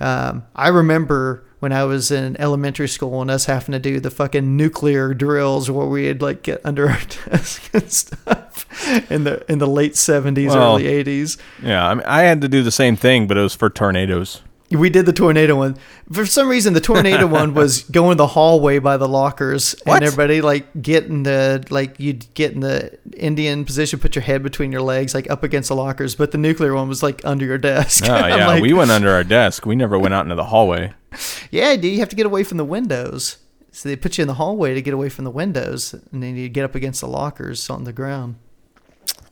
[0.00, 4.10] um, I remember when I was in elementary school and us having to do the
[4.10, 6.98] fucking nuclear drills where we'd like get under our
[7.30, 8.66] desk and stuff
[9.08, 11.38] in the in the late seventies, Well- early eighties.
[11.62, 14.42] yeah, I mean, I had to do the same thing, but it was for tornadoes.
[14.78, 15.76] We did the tornado one.
[16.12, 19.96] For some reason, the tornado one was going the hallway by the lockers, What?
[19.96, 24.22] and everybody like get in the like you'd get in the Indian position, put your
[24.22, 26.14] head between your legs, like up against the lockers.
[26.14, 28.04] But the nuclear one was like under your desk.
[28.08, 29.66] Oh yeah, like, we went under our desk.
[29.66, 30.92] We never went out into the hallway.
[31.50, 33.36] Yeah, dude, you have to get away from the windows.
[33.70, 36.36] So they put you in the hallway to get away from the windows, and then
[36.36, 38.36] you get up against the lockers on the ground.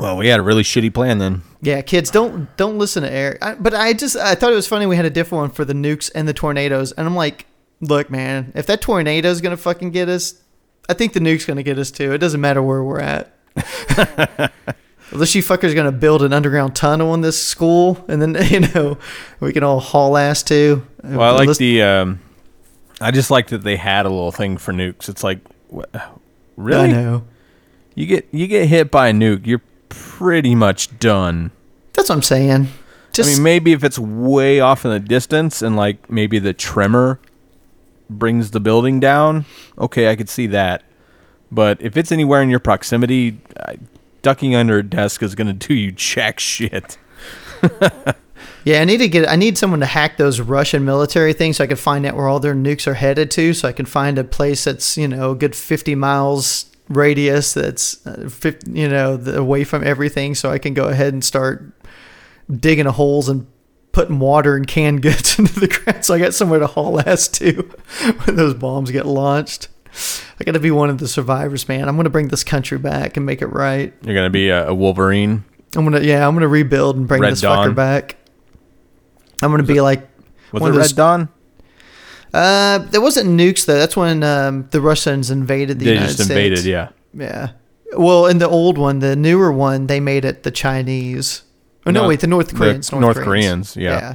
[0.01, 1.43] Well, we had a really shitty plan then.
[1.61, 3.39] Yeah, kids, don't don't listen to Eric.
[3.45, 5.65] I, but I just I thought it was funny we had a different one for
[5.65, 7.47] the nukes and the tornadoes, and I'm like,
[7.81, 10.35] look, man, if that tornado's gonna fucking get us,
[10.89, 12.13] I think the nuke's gonna get us too.
[12.13, 13.35] It doesn't matter where we're at.
[15.13, 18.97] Unless you fuckers gonna build an underground tunnel in this school, and then you know
[19.41, 20.87] we can all haul ass to.
[21.03, 21.83] Well, I like Unless- the.
[21.83, 22.21] Um,
[23.03, 25.09] I just like that they had a little thing for nukes.
[25.09, 26.09] It's like, wha- I
[26.57, 26.89] really?
[26.93, 27.25] know.
[27.95, 31.51] You get you get hit by a nuke, you're pretty much done.
[31.93, 32.69] That's what I'm saying.
[33.13, 36.55] Just I mean, maybe if it's way off in the distance and like maybe the
[36.55, 37.21] tremor
[38.09, 39.45] brings the building down,
[39.79, 40.83] okay, I could see that.
[41.53, 43.41] But if it's anywhere in your proximity,
[44.23, 46.97] ducking under a desk is going to do you jack shit.
[48.65, 49.29] Yeah, I need to get.
[49.29, 52.29] I need someone to hack those Russian military things so I can find out where
[52.29, 55.33] all their nukes are headed to, so I can find a place that's you know
[55.33, 60.59] a good fifty miles radius that's uh, 50, you know away from everything, so I
[60.59, 61.73] can go ahead and start
[62.51, 63.47] digging a holes and
[63.93, 67.29] putting water and canned goods into the ground, so I got somewhere to haul ass
[67.29, 67.63] to
[68.25, 69.69] when those bombs get launched.
[70.39, 71.89] I got to be one of the survivors, man.
[71.89, 73.93] I'm gonna bring this country back and make it right.
[74.03, 75.45] You're going to be a, Wolverine.
[75.77, 77.69] I'm gonna yeah, I'm gonna rebuild and bring Red this Dawn.
[77.69, 78.17] fucker back.
[79.43, 80.09] I'm gonna be like
[80.53, 81.29] Was it Red Dawn?
[82.33, 83.79] Uh, there wasn't nukes though.
[83.79, 86.31] That's when um, the Russians invaded the They United just States.
[86.31, 86.89] invaded, yeah.
[87.13, 87.51] Yeah.
[87.97, 91.43] Well, in the old one, the newer one, they made it the Chinese.
[91.87, 92.93] Oh no, wait, the North the Koreans.
[92.93, 93.91] North Koreans, yeah.
[93.91, 94.15] yeah,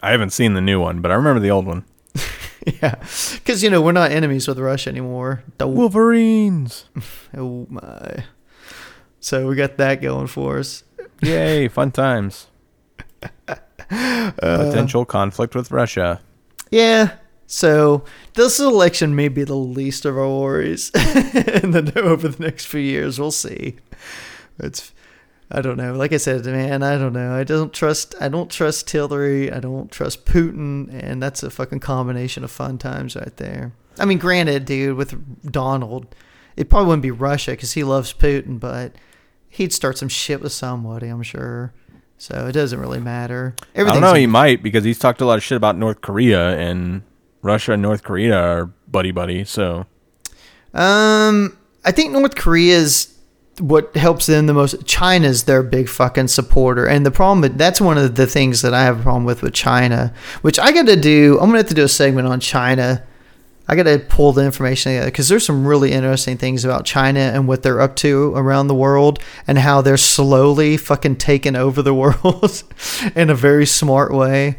[0.00, 1.84] I haven't seen the new one, but I remember the old one.
[2.66, 2.96] yeah.
[3.34, 5.44] Because you know we're not enemies with Russia anymore.
[5.58, 6.84] The, Wolverines.
[7.36, 8.24] oh my.
[9.20, 10.84] So we got that going for us.
[11.22, 12.48] Yay, fun times.
[13.90, 14.32] Uh,
[14.70, 16.20] Potential conflict with Russia.
[16.70, 17.16] Yeah.
[17.46, 18.04] So
[18.34, 22.80] this election may be the least of our worries, and then over the next few
[22.80, 23.76] years, we'll see.
[24.58, 24.92] It's,
[25.50, 25.94] I don't know.
[25.94, 27.34] Like I said, man, I don't know.
[27.34, 28.14] I don't trust.
[28.20, 29.52] I don't trust Hillary.
[29.52, 33.72] I don't trust Putin, and that's a fucking combination of fun times right there.
[33.98, 36.14] I mean, granted, dude, with Donald,
[36.56, 38.94] it probably wouldn't be Russia because he loves Putin, but
[39.48, 41.72] he'd start some shit with somebody, I'm sure.
[42.18, 43.54] So it doesn't really matter.
[43.76, 44.14] I don't know.
[44.14, 47.02] He might because he's talked a lot of shit about North Korea and
[47.42, 49.44] Russia and North Korea are buddy buddy.
[49.44, 49.86] So
[50.72, 53.10] Um, I think North Korea's
[53.60, 54.84] what helps them the most.
[54.86, 58.82] China's their big fucking supporter, and the problem that's one of the things that I
[58.82, 60.12] have a problem with with China,
[60.42, 61.34] which I got to do.
[61.40, 63.04] I'm gonna have to do a segment on China.
[63.66, 67.20] I got to pull the information together because there's some really interesting things about China
[67.20, 71.80] and what they're up to around the world and how they're slowly fucking taking over
[71.80, 72.62] the world
[73.14, 74.56] in a very smart way.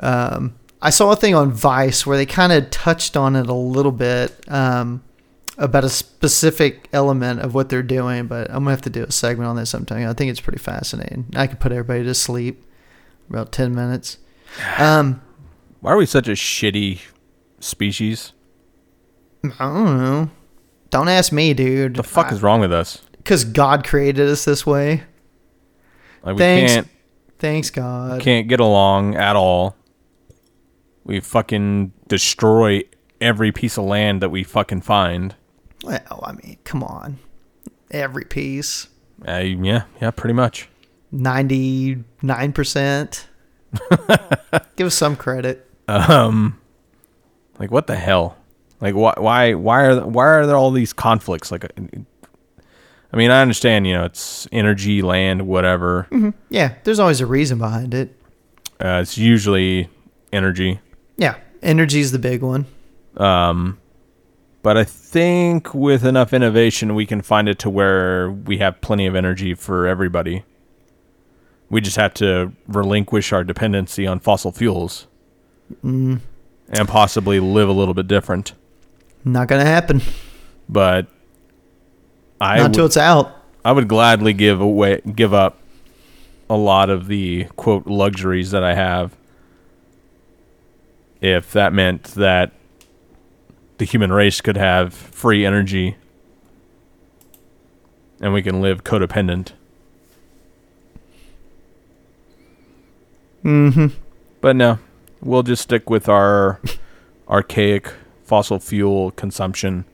[0.00, 3.54] Um, I saw a thing on Vice where they kind of touched on it a
[3.54, 5.02] little bit um,
[5.58, 9.12] about a specific element of what they're doing, but I'm gonna have to do a
[9.12, 10.08] segment on that sometime.
[10.08, 11.26] I think it's pretty fascinating.
[11.34, 12.62] I could put everybody to sleep
[13.28, 14.18] about ten minutes.
[14.78, 15.20] Um,
[15.80, 17.00] why are we such a shitty
[17.60, 18.32] species?
[19.58, 20.30] I don't know.
[20.90, 21.96] Don't ask me, dude.
[21.96, 23.02] The fuck is wrong with us?
[23.16, 25.02] Because God created us this way.
[26.22, 26.74] Like we Thanks.
[26.74, 26.88] can't
[27.38, 28.20] Thanks, God.
[28.22, 29.76] can't get along at all.
[31.04, 32.82] We fucking destroy
[33.20, 35.34] every piece of land that we fucking find.
[35.84, 37.18] Well, I mean, come on.
[37.90, 38.88] Every piece.
[39.26, 40.68] Uh, yeah, yeah, pretty much.
[41.14, 43.24] 99%.
[44.76, 45.68] Give us some credit.
[45.88, 46.60] Um,
[47.58, 48.36] like what the hell?
[48.80, 51.50] Like why why why are why are there all these conflicts?
[51.50, 51.64] Like,
[53.12, 56.06] I mean, I understand, you know, it's energy, land, whatever.
[56.50, 58.14] Yeah, there's always a reason behind it.
[58.78, 59.88] Uh, it's usually
[60.32, 60.80] energy.
[61.16, 62.66] Yeah, energy's the big one.
[63.16, 63.78] Um,
[64.62, 69.06] but I think with enough innovation, we can find it to where we have plenty
[69.06, 70.44] of energy for everybody.
[71.70, 75.06] We just have to relinquish our dependency on fossil fuels
[75.84, 76.20] Mm,
[76.68, 78.52] and possibly live a little bit different.
[79.26, 80.00] Not going to happen.
[80.68, 81.08] But
[82.40, 83.32] I not until it's out.
[83.64, 85.58] I would gladly give away, give up
[86.48, 89.16] a lot of the quote luxuries that I have
[91.20, 92.52] if that meant that
[93.78, 95.96] the human race could have free energy
[98.20, 99.52] and we can live codependent.
[103.44, 103.88] Mm-hmm.
[104.40, 104.78] But no,
[105.20, 106.60] we'll just stick with our
[107.28, 107.92] archaic
[108.26, 109.84] fossil fuel consumption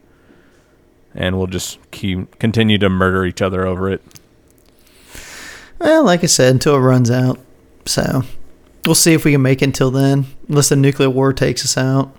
[1.14, 4.02] and we'll just keep continue to murder each other over it.
[5.78, 7.38] Well, like I said, until it runs out.
[7.86, 8.22] So
[8.86, 11.76] we'll see if we can make it until then, unless the nuclear war takes us
[11.76, 12.16] out.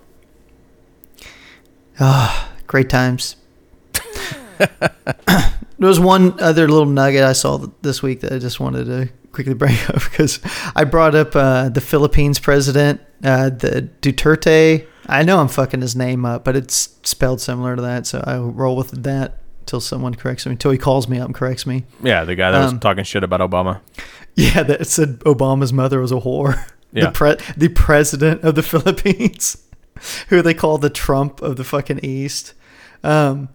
[1.98, 3.36] Ah, great times.
[4.58, 4.68] there
[5.78, 9.54] was one other little nugget I saw this week that I just wanted to quickly
[9.54, 10.40] bring up because
[10.76, 14.86] I brought up uh, the Philippines president, uh, the Duterte.
[15.06, 18.38] I know I'm fucking his name up, but it's spelled similar to that, so I
[18.38, 19.38] roll with that.
[19.66, 20.52] till someone corrects me.
[20.52, 21.84] Until he calls me up and corrects me.
[22.02, 23.80] Yeah, the guy that was Um, talking shit about Obama.
[24.34, 26.58] Yeah, that said Obama's mother was a whore.
[26.92, 27.06] Yeah.
[27.06, 29.56] The pre- the president of the Philippines,
[30.28, 32.54] who they call the Trump of the fucking East.
[33.02, 33.48] Um,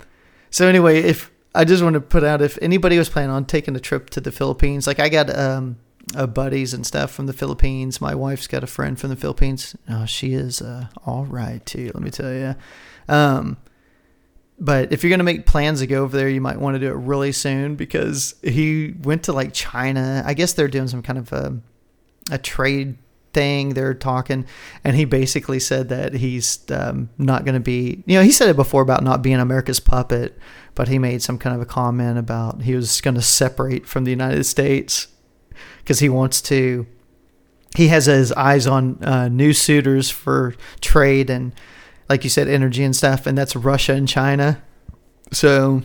[0.49, 3.77] so anyway, if I just want to put out if anybody was planning on taking
[3.77, 5.77] a trip to the Philippines, like I got um
[6.15, 8.01] uh, buddies and stuff from the Philippines.
[8.01, 9.75] My wife's got a friend from the Philippines.
[9.89, 11.91] Oh, she is uh, all right too.
[11.93, 12.55] Let me tell you.
[13.07, 13.57] Um,
[14.59, 16.87] but if you're gonna make plans to go over there, you might want to do
[16.87, 20.23] it really soon because he went to like China.
[20.25, 21.59] I guess they're doing some kind of a,
[22.31, 22.97] a trade
[23.33, 23.69] thing.
[23.69, 24.45] They're talking,
[24.83, 28.03] and he basically said that he's um, not going to be.
[28.05, 30.37] You know, he said it before about not being America's puppet,
[30.75, 34.03] but he made some kind of a comment about he was going to separate from
[34.03, 35.07] the United States
[35.89, 36.85] because he wants to.
[37.75, 41.51] He has his eyes on uh, new suitors for trade and,
[42.07, 44.61] like you said, energy and stuff, and that's Russia and China.
[45.31, 45.81] So,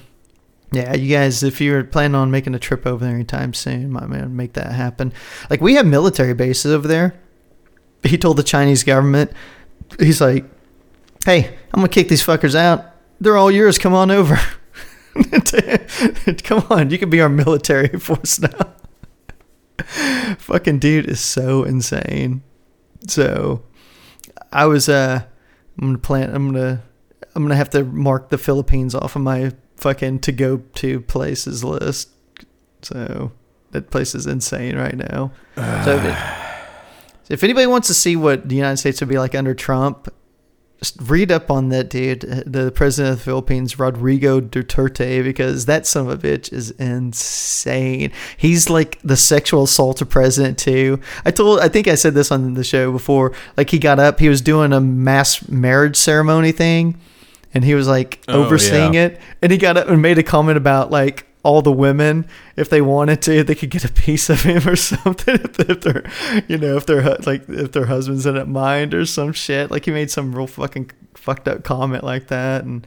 [0.72, 4.10] yeah, you guys, if you're planning on making a trip over there anytime soon, might
[4.10, 5.14] man make that happen.
[5.48, 7.18] Like we have military bases over there.
[8.02, 9.32] He told the Chinese government,
[9.98, 10.44] he's like,
[11.24, 12.84] "Hey, I'm gonna kick these fuckers out.
[13.20, 13.78] They're all yours.
[13.78, 14.38] Come on over.
[16.42, 18.74] Come on, you can be our military force now."
[20.38, 22.42] Fucking dude is so insane.
[23.06, 23.62] So,
[24.52, 25.22] I was uh,
[25.78, 26.34] I'm gonna plan.
[26.34, 26.82] I'm gonna
[27.34, 31.64] I'm gonna have to mark the Philippines off of my fucking to go to places
[31.64, 32.10] list.
[32.82, 33.32] So
[33.72, 35.32] that place is insane right now.
[35.56, 39.54] so if, if anybody wants to see what the United States would be like under
[39.54, 40.12] Trump,
[40.80, 45.66] just read up on that dude, uh, the president of the Philippines, Rodrigo Duterte, because
[45.66, 48.12] that son of a bitch is insane.
[48.36, 51.00] He's like the sexual assaulter president too.
[51.24, 53.32] I told, I think I said this on the show before.
[53.56, 56.98] Like he got up, he was doing a mass marriage ceremony thing,
[57.54, 59.06] and he was like Oh, overseeing yeah.
[59.06, 62.26] it, and he got up and made a comment about like all the women,
[62.56, 65.34] if they wanted to, they could get a piece of him or something.
[65.34, 66.10] If, they're,
[66.48, 69.70] you know, if their like if their husbands didn't mind or some shit.
[69.70, 72.84] Like he made some real fucking fucked up comment like that, and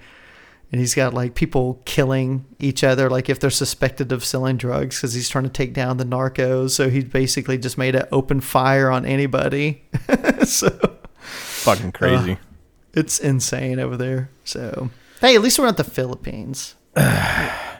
[0.72, 4.98] and he's got like people killing each other, like if they're suspected of selling drugs,
[4.98, 6.72] because he's trying to take down the narcos.
[6.72, 9.84] So he basically just made an open fire on anybody.
[10.44, 10.70] so
[11.20, 12.38] Fucking uh, crazy.
[12.94, 14.30] it's insane over there.
[14.44, 14.90] So
[15.22, 16.76] hey, at least we're not the Philippines.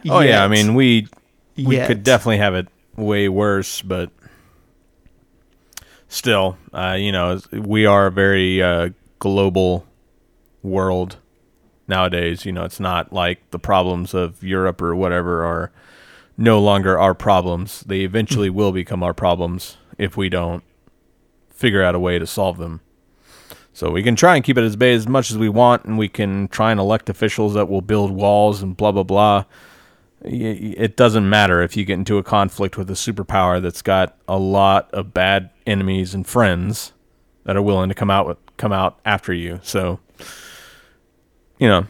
[0.08, 1.08] oh yeah, I mean we
[1.56, 1.86] we Yet.
[1.86, 4.10] could definitely have it way worse, but
[6.08, 9.86] still, uh, you know, we are a very uh, global
[10.62, 11.16] world
[11.86, 12.44] nowadays.
[12.44, 15.72] You know, it's not like the problems of Europe or whatever are
[16.36, 17.80] no longer our problems.
[17.80, 20.62] They eventually will become our problems if we don't
[21.50, 22.80] figure out a way to solve them.
[23.72, 25.98] So we can try and keep it as bay as much as we want, and
[25.98, 29.44] we can try and elect officials that will build walls and blah blah blah.
[30.22, 34.38] It doesn't matter if you get into a conflict with a superpower that's got a
[34.38, 36.92] lot of bad enemies and friends
[37.44, 39.60] that are willing to come out with come out after you.
[39.62, 40.00] So
[41.58, 41.86] you know,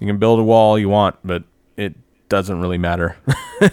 [0.00, 1.44] you can build a wall you want, but
[1.76, 1.94] it
[2.28, 3.16] doesn't really matter.
[3.60, 3.72] it,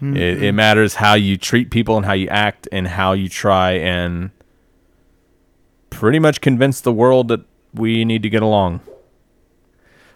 [0.00, 0.56] it mm-hmm.
[0.56, 4.30] matters how you treat people and how you act and how you try and
[5.90, 7.40] pretty much convince the world that
[7.72, 8.80] we need to get along,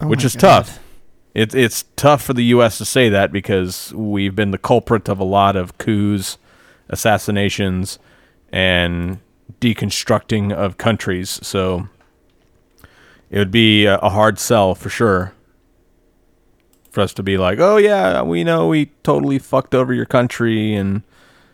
[0.00, 0.40] Oh which is God.
[0.40, 0.80] tough.
[1.34, 2.78] It's it's tough for the U.S.
[2.78, 6.38] to say that because we've been the culprit of a lot of coups,
[6.88, 7.98] assassinations,
[8.52, 9.20] and
[9.60, 11.38] deconstructing of countries.
[11.42, 11.88] So
[13.30, 15.32] it would be a, a hard sell for sure
[16.90, 20.74] for us to be like, "Oh yeah, we know we totally fucked over your country
[20.74, 21.02] and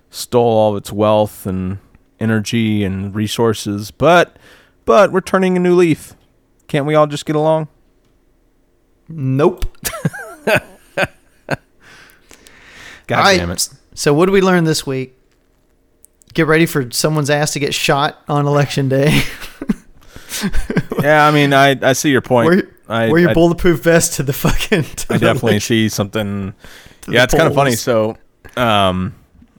[0.09, 1.79] stole all of its wealth and
[2.19, 4.39] energy and resources, but
[4.87, 6.15] but we're turning a new leaf.
[6.67, 7.69] Can't we all just get along?"
[9.09, 9.65] Nope.
[13.07, 13.69] God right, damn it.
[13.95, 15.17] So what did we learn this week?
[16.35, 19.23] Get ready for someone's ass to get shot on election day.
[21.03, 22.49] Yeah, I mean, I I see your point.
[22.51, 24.83] wear, I, wear your I- bulletproof vest to the fucking.
[24.97, 26.53] to I the definitely see something.
[27.09, 27.73] Yeah, it's kind of funny.
[27.73, 28.19] So,
[28.57, 29.15] um,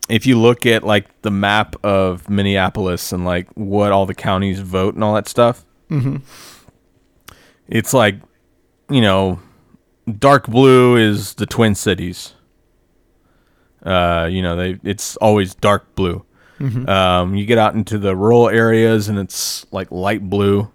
[0.10, 4.60] if you look at like the map of Minneapolis and like what all the counties
[4.60, 6.22] vote and all that stuff, Mhm.
[7.68, 8.16] it's like,
[8.90, 9.40] you know,
[10.20, 12.34] dark blue is the Twin Cities.
[13.84, 16.24] Uh, you know, they it's always dark blue.
[16.60, 16.90] Mhm.
[16.90, 20.72] Um, you get out into the rural areas and it's like light blue.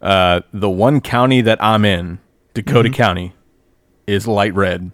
[0.00, 2.18] Uh, the one county that I'm in,
[2.54, 3.32] Dakota County,
[4.06, 4.90] is light red.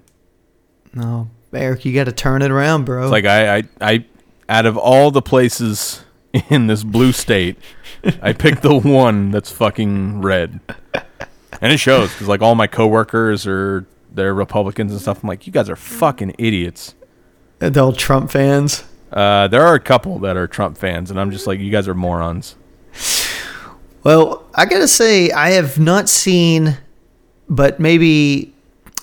[0.94, 3.02] No, Eric, you got to turn it around, bro.
[3.02, 4.04] It's like I, I, I,
[4.48, 6.04] out of all the places
[6.48, 7.58] in this blue state,
[8.22, 10.60] I picked the one that's fucking red.
[11.60, 15.22] And it shows because like all my coworkers are they're Republicans and stuff.
[15.22, 16.94] I'm like, you guys are fucking idiots.
[17.58, 18.84] The old Trump fans.
[19.12, 21.86] Uh, there are a couple that are Trump fans, and I'm just like, you guys
[21.88, 22.56] are morons.
[24.02, 26.76] Well, I gotta say, I have not seen,
[27.48, 28.52] but maybe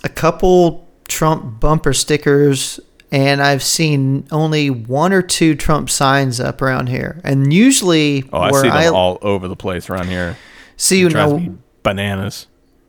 [0.04, 2.80] a couple Trump bumper stickers,
[3.12, 7.20] and I've seen only one or two Trump signs up around here.
[7.24, 10.38] And usually, Oh, I see them all over the place around here.
[10.78, 12.48] see you know, bananas.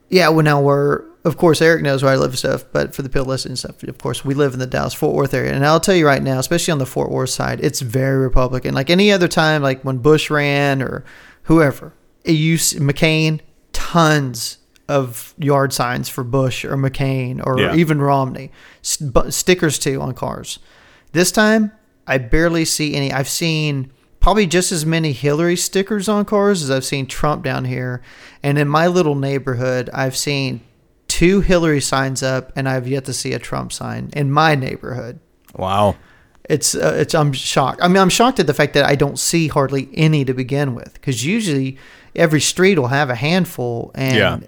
[0.09, 0.29] yeah.
[0.29, 3.09] Well, now we're of course Eric knows where I live and stuff, but for the
[3.09, 5.65] people listening and stuff, of course we live in the Dallas Fort Worth area, and
[5.65, 8.75] I'll tell you right now, especially on the Fort Worth side, it's very Republican.
[8.75, 11.05] Like any other time, like when Bush ran or
[11.45, 11.93] whoever,
[12.25, 13.41] it used McCain,
[13.73, 17.75] tons of yard signs for Bush or McCain or Yeah.
[17.77, 18.51] even Romney,
[18.83, 20.59] S- bu- stickers too on cars.
[21.13, 21.73] This time,
[22.07, 23.13] I barely see any.
[23.13, 27.65] I've seen probably just as many Hillary stickers on cars as I've seen Trump down
[27.67, 28.01] here.
[28.43, 30.61] And in my little neighborhood, I've seen
[31.09, 35.19] two Hillary signs up, and I've yet to see a Trump sign in my neighborhood.
[35.55, 35.97] Wow.
[36.49, 37.81] It's uh, it's I'm shocked.
[37.83, 40.75] I mean, I'm shocked at the fact that I don't see hardly any to begin
[40.75, 41.77] with, because usually
[42.17, 44.39] every street will have a handful, and Yeah.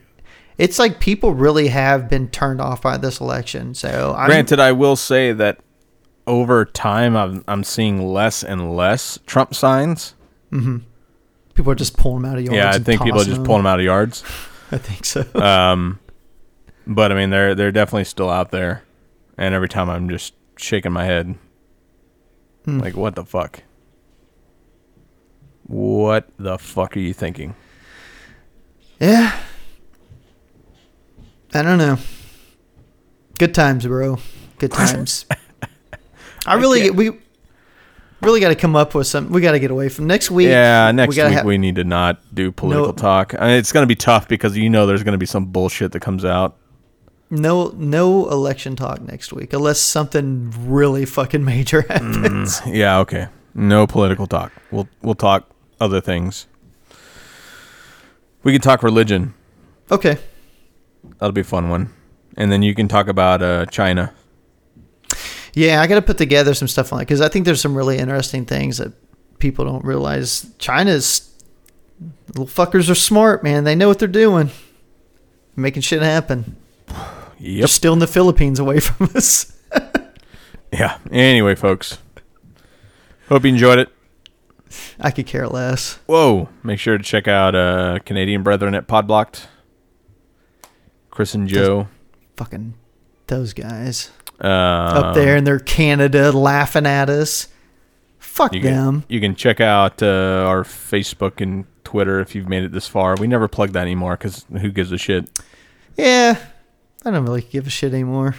[0.59, 3.75] it's like people really have been turned off by this election.
[3.75, 5.61] So I'm, Granted, I will say that
[6.27, 10.14] over time, I'm I'm seeing less and less Trump signs.
[10.51, 12.57] people are just pulling them out of yards.
[12.57, 13.45] yeah, I think people are just them.
[13.47, 14.22] pulling them out of yards.
[14.72, 15.25] I think so.
[15.35, 16.01] Um,
[16.87, 18.83] but I mean, they're they're definitely still out there,
[19.39, 21.35] and every time I'm just shaking my head,
[22.64, 22.79] Hmm.
[22.79, 23.62] like, what the fuck?
[25.66, 27.55] What the fuck are you thinking?
[29.01, 29.39] Yeah.
[31.55, 31.99] I don't know.
[33.39, 34.18] Good times, bro.
[34.59, 35.25] Good times.
[36.47, 37.11] I really we
[38.21, 39.31] really got to come up with some.
[39.31, 40.49] We got to get away from next week.
[40.49, 42.93] yeah, next we week have- we need to not do political No.
[42.93, 43.35] talk.
[43.39, 46.01] I mean, it's gonna be tough because you know there's gonna be some bullshit that
[46.01, 46.57] comes out.
[47.31, 51.89] No, no election talk next week unless something really fucking major Mm.
[52.23, 52.63] happens.
[52.67, 53.29] Yeah, okay.
[53.55, 54.53] No political talk.
[54.71, 55.49] We'll we'll talk
[55.81, 56.47] other things.
[58.43, 59.35] We can talk religion.
[59.91, 60.19] Okay.
[61.19, 61.91] That'll be a fun one.
[62.37, 64.13] And then you can talk about uh, China.
[65.55, 67.77] Yeah, I got to put together some stuff on it because I think there's some
[67.77, 68.93] really interesting things that
[69.39, 70.47] people don't realize.
[70.59, 71.31] China's
[72.29, 73.65] little fuckers are smart, man.
[73.65, 74.51] They know what they're doing,
[75.57, 76.57] making shit happen.
[77.41, 77.59] Yep.
[77.59, 79.53] They're still in the Philippines away from us.
[80.73, 80.99] Yeah.
[81.11, 81.99] Anyway, folks.
[83.29, 83.89] Hope you enjoyed it.
[84.99, 85.99] I could care less.
[86.07, 86.49] Whoa.
[86.63, 89.47] Make sure to check out uh, Canadian Brethren at Podblocked.
[91.11, 91.89] Chris and Joe.
[92.37, 92.75] Fucking
[93.27, 94.11] those guys
[94.45, 97.49] Um, up there in their Canada laughing at us.
[98.19, 99.01] Fuck You them.
[99.03, 102.87] can, you can check out uh, our Facebook and Twitter if you've made it this
[102.89, 103.15] far.
[103.17, 105.31] We never plug that anymore because who gives a shit?
[105.97, 106.37] Yeah,
[107.05, 108.35] I don't really give a shit anymore.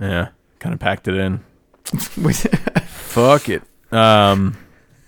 [0.00, 0.28] Yeah.
[0.60, 1.40] Kind of packed it in.
[2.86, 3.62] Fuck it.
[3.92, 4.56] Um,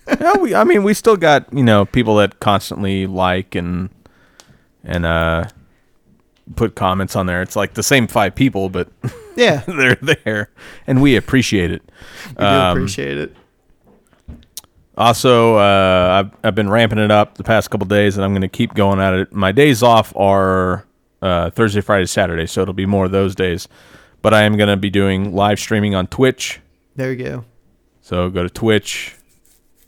[0.09, 0.55] yeah, we.
[0.55, 3.91] I mean, we still got you know people that constantly like and
[4.83, 5.45] and uh
[6.57, 7.43] put comments on there.
[7.43, 8.89] It's like the same five people, but
[9.37, 10.51] yeah, they're there,
[10.87, 11.83] and we appreciate it.
[12.29, 13.37] we do Um, appreciate it.
[14.97, 18.43] Also, uh, I've I've been ramping it up the past couple days, and I'm going
[18.43, 19.33] to keep going at it.
[19.33, 20.87] My days off are
[21.23, 23.69] uh, Thursday, Friday, Saturday, so it'll be more of those days.
[24.21, 26.61] But I am going to be doing live streaming on Twitch.
[26.95, 27.45] There you go.
[28.03, 29.17] So go to Twitch,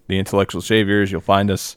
[0.08, 1.12] the Intellectual Saviors.
[1.12, 1.76] You'll find us.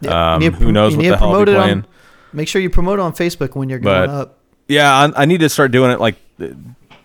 [0.00, 1.84] Yeah, Um, who knows what the hell I'll be it on- playing?
[2.32, 4.34] Make sure you promote on Facebook when you're going But- up.
[4.70, 6.48] Yeah, I, I need to start doing it like uh,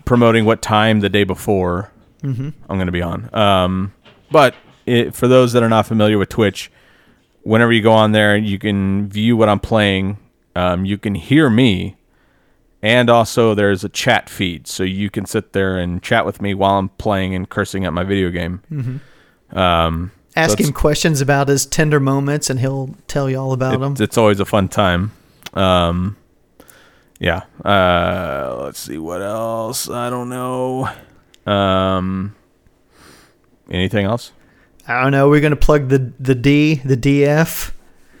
[0.04, 1.90] promoting what time the day before
[2.22, 2.48] Mm-hmm.
[2.70, 3.34] I'm going to be on.
[3.34, 3.92] Um,
[4.30, 4.54] but
[4.86, 6.70] it, for those that are not familiar with Twitch,
[7.42, 10.16] whenever you go on there, you can view what I'm playing.
[10.56, 11.96] Um, you can hear me,
[12.82, 16.54] and also there's a chat feed, so you can sit there and chat with me
[16.54, 18.62] while I'm playing and cursing at my video game.
[18.70, 19.58] Mm-hmm.
[19.58, 23.78] Um, Ask that's- him questions about his tender moments, and he'll tell you all about
[23.80, 23.94] them.
[23.98, 25.12] It's, always a fun time.
[25.52, 26.16] Um,
[27.20, 27.42] yeah.
[27.64, 29.88] Uh, let's see what else.
[29.88, 30.88] I don't know.
[31.46, 32.34] Um,
[33.70, 34.32] anything else?
[34.88, 35.28] I don't know.
[35.28, 37.72] We're gonna plug the the D, the DF,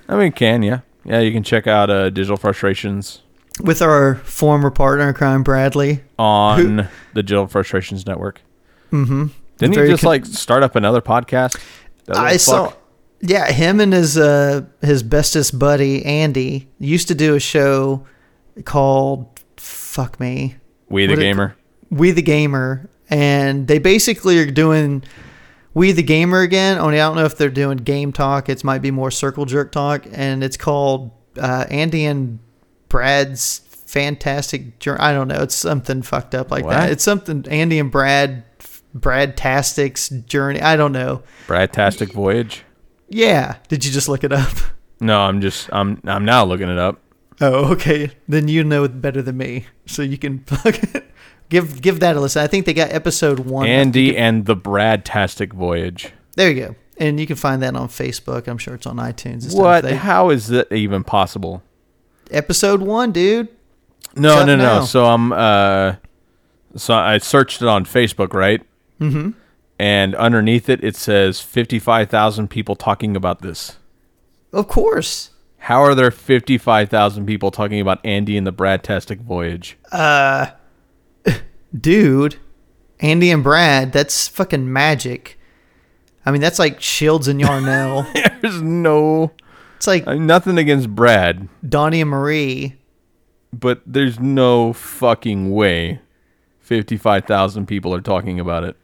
[0.08, 1.20] I mean, can yeah, yeah.
[1.20, 3.22] You can check out uh, Digital Frustrations
[3.60, 6.02] with our former partner crime, Bradley.
[6.18, 6.76] on
[7.12, 8.40] the Digital Frustrations Network.
[8.92, 9.26] Mm-hmm.
[9.58, 11.60] Didn't Very he just con- like start up another podcast?
[12.08, 12.72] I little saw.
[13.20, 18.06] Yeah, him and his uh his bestest buddy Andy used to do a show
[18.64, 20.56] called "Fuck Me."
[20.88, 21.56] We the what it- Gamer.
[21.90, 25.04] We the Gamer, and they basically are doing
[25.74, 26.78] We the Gamer again.
[26.78, 28.48] Only I don't know if they're doing game talk.
[28.48, 32.38] It might be more circle jerk talk, and it's called uh, Andy and
[32.88, 35.00] Brad's fantastic journey.
[35.00, 35.42] I don't know.
[35.42, 36.72] It's something fucked up like What?
[36.72, 36.90] that.
[36.90, 38.42] It's something Andy and Brad,
[38.94, 40.60] Brad Tastic's journey.
[40.60, 41.22] I don't know.
[41.46, 42.62] Bradtastic Voyage.
[43.08, 43.56] Yeah.
[43.68, 44.56] Did you just look it up?
[45.00, 47.00] No, I'm just I'm I'm now looking it up.
[47.40, 48.12] Oh, okay.
[48.28, 51.04] Then you know it better than me, so you can plug it.
[51.48, 52.42] Give give that a listen.
[52.42, 53.66] I think they got episode one.
[53.66, 56.12] Andy and the Bradtastic Voyage.
[56.36, 56.74] There you go.
[56.96, 58.46] And you can find that on Facebook.
[58.46, 59.52] I'm sure it's on iTunes.
[59.54, 59.82] What?
[59.82, 61.62] They- How is that even possible?
[62.30, 63.48] episode one, dude.
[64.16, 64.62] No, no, no.
[64.78, 64.84] now.
[64.84, 65.96] So I'm uh
[66.76, 68.62] so I searched it on Facebook, right?
[69.00, 69.30] Mm-hmm.
[69.78, 73.78] And underneath it it says 55,000 people talking about this.
[74.52, 75.30] Of course.
[75.58, 79.78] How are there 55,000 people talking about Andy and the Bradtastic Voyage?
[79.90, 80.48] Uh,
[81.80, 82.36] dude,
[83.00, 85.38] Andy and Brad, that's fucking magic.
[86.26, 88.06] I mean, that's like Shields and Yarnell.
[88.42, 89.32] There's no
[89.76, 92.76] it's like uh, nothing against Brad, Donnie and Marie.
[93.52, 96.00] but there's no fucking way
[96.60, 98.76] 55,000 people are talking about it.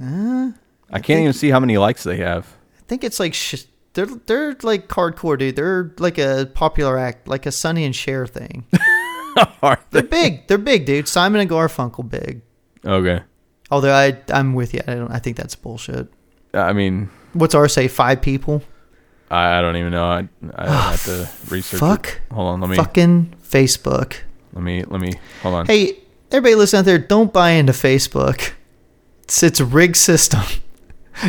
[0.00, 0.50] Uh,
[0.90, 2.46] I can't even see how many likes they have.
[2.78, 5.56] I think it's like sh- they're they're like hardcore, dude.
[5.56, 8.66] They're like a popular act, like a Sonny and Cher thing.
[9.62, 10.46] Are They're big.
[10.48, 11.08] They're big, dude.
[11.08, 12.40] Simon and Garfunkel, big.
[12.84, 13.22] Okay.
[13.70, 14.80] Although I I'm with you.
[14.86, 15.10] I don't.
[15.10, 16.08] I think that's bullshit.
[16.54, 17.88] I mean, What's our say?
[17.88, 18.62] Five people.
[19.30, 20.04] I, I don't even know.
[20.04, 21.80] I I have to research.
[21.80, 22.06] Fuck.
[22.06, 22.32] It.
[22.32, 22.60] Hold on.
[22.60, 24.14] Let me Fucking Facebook.
[24.52, 25.66] let me let me hold on.
[25.66, 25.98] Hey,
[26.30, 28.52] everybody listen out there, don't buy into Facebook.
[29.26, 30.42] It's it's a rigged system.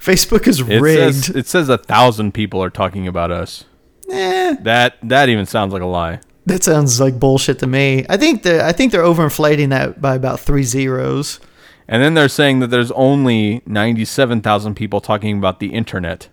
[0.00, 1.14] Facebook is it rigged.
[1.24, 3.64] says it says a thousand people are talking about us.
[4.10, 6.20] eh, That that even sounds like a lie.
[6.46, 8.06] that sounds like bullshit to me.
[8.08, 11.38] I think the I think they're overinflating that by about three zeros.
[11.86, 16.28] And then they're saying that there's only ninety-seven thousand people talking about the internet.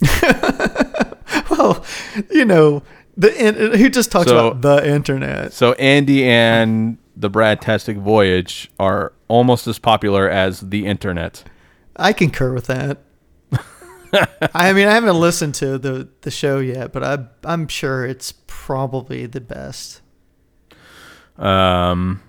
[1.50, 1.84] Well,
[2.30, 2.82] you know,
[3.16, 5.52] the in- who just talks So- about the internet?
[5.52, 11.44] So Andy and the Bradtastic Voyage are almost as popular as the internet.
[11.96, 12.98] I concur with that.
[14.54, 18.32] I mean, I haven't listened to the the show yet, but I I'm sure it's
[18.46, 20.00] probably the best.
[21.38, 22.22] Um,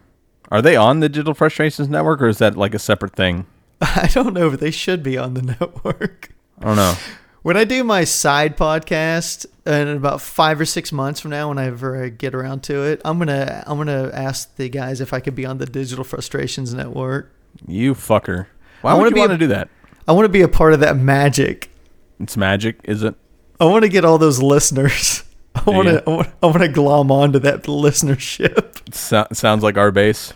[0.50, 3.46] are they on the Digital Frustrations Network or is that like a separate thing?
[3.82, 6.34] I don't know, but they should be on the network.
[6.60, 6.96] I don't know.
[7.44, 11.96] When I do my side podcast in about five or six months from now, whenever
[11.96, 15.22] I ever get around to it, I'm gonna I'm gonna ask the guys if I
[15.22, 17.34] could be on the Digital Frustrations Network.
[17.68, 18.46] You fucker.
[18.82, 19.70] Why I would you be want to do that?
[20.08, 21.72] I want to be a part of that magic.
[22.20, 23.16] It's magic, is it?
[23.60, 25.24] I want to get all those listeners.
[25.56, 26.04] I want to
[26.44, 28.94] I want to glom onto that listenership.
[28.94, 30.34] So- sounds like our base.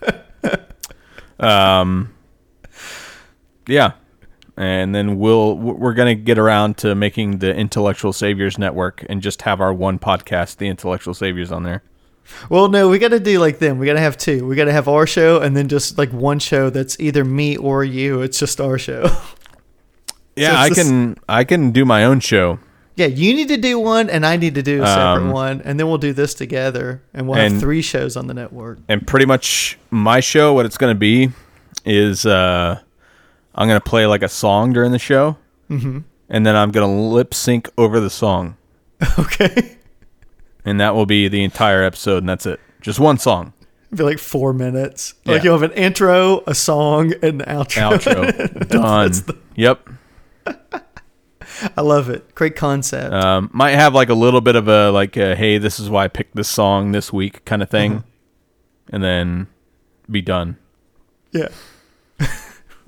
[1.40, 2.14] um,
[3.66, 3.92] yeah,
[4.58, 9.42] and then we'll we're gonna get around to making the Intellectual Saviors Network and just
[9.42, 11.82] have our one podcast, the Intellectual Saviors, on there.
[12.50, 13.78] Well, no, we got to do like them.
[13.78, 14.46] We got to have two.
[14.46, 17.56] We got to have our show and then just like one show that's either me
[17.56, 18.20] or you.
[18.20, 19.08] It's just our show.
[20.36, 22.58] Yeah, So I this- can I can do my own show.
[22.96, 25.62] yeah, you need to do one and I need to do a separate Um, one,
[25.64, 28.78] and then we'll do this together, and we'll have three shows on the network.
[28.88, 31.30] and pretty much my show what it's going to be
[31.84, 32.78] is uh
[33.58, 35.36] i'm going to play like a song during the show
[35.68, 36.04] Mhm.
[36.30, 38.56] and then i'm going to lip sync over the song
[39.18, 39.76] Okay,
[40.64, 43.52] and that will be the entire episode and that's it just one song
[43.88, 45.14] It'd be like four minutes.
[45.24, 47.96] Like you'll have an intro, a song, and an outro.
[48.28, 48.68] outro
[49.26, 49.88] done yep
[51.76, 52.34] I love it.
[52.34, 53.12] Great concept.
[53.14, 56.04] um might have like a little bit of a like a, hey this is why
[56.04, 58.04] i picked this song this week kind of thing
[58.92, 59.46] and then
[60.10, 60.56] be done
[61.32, 61.48] yeah.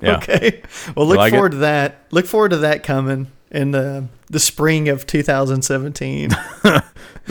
[0.00, 0.62] yeah Okay.
[0.96, 1.36] Well, look like it?
[1.36, 2.04] forward to that.
[2.10, 6.30] Look forward to that coming in the the spring of 2017.
[6.62, 6.84] the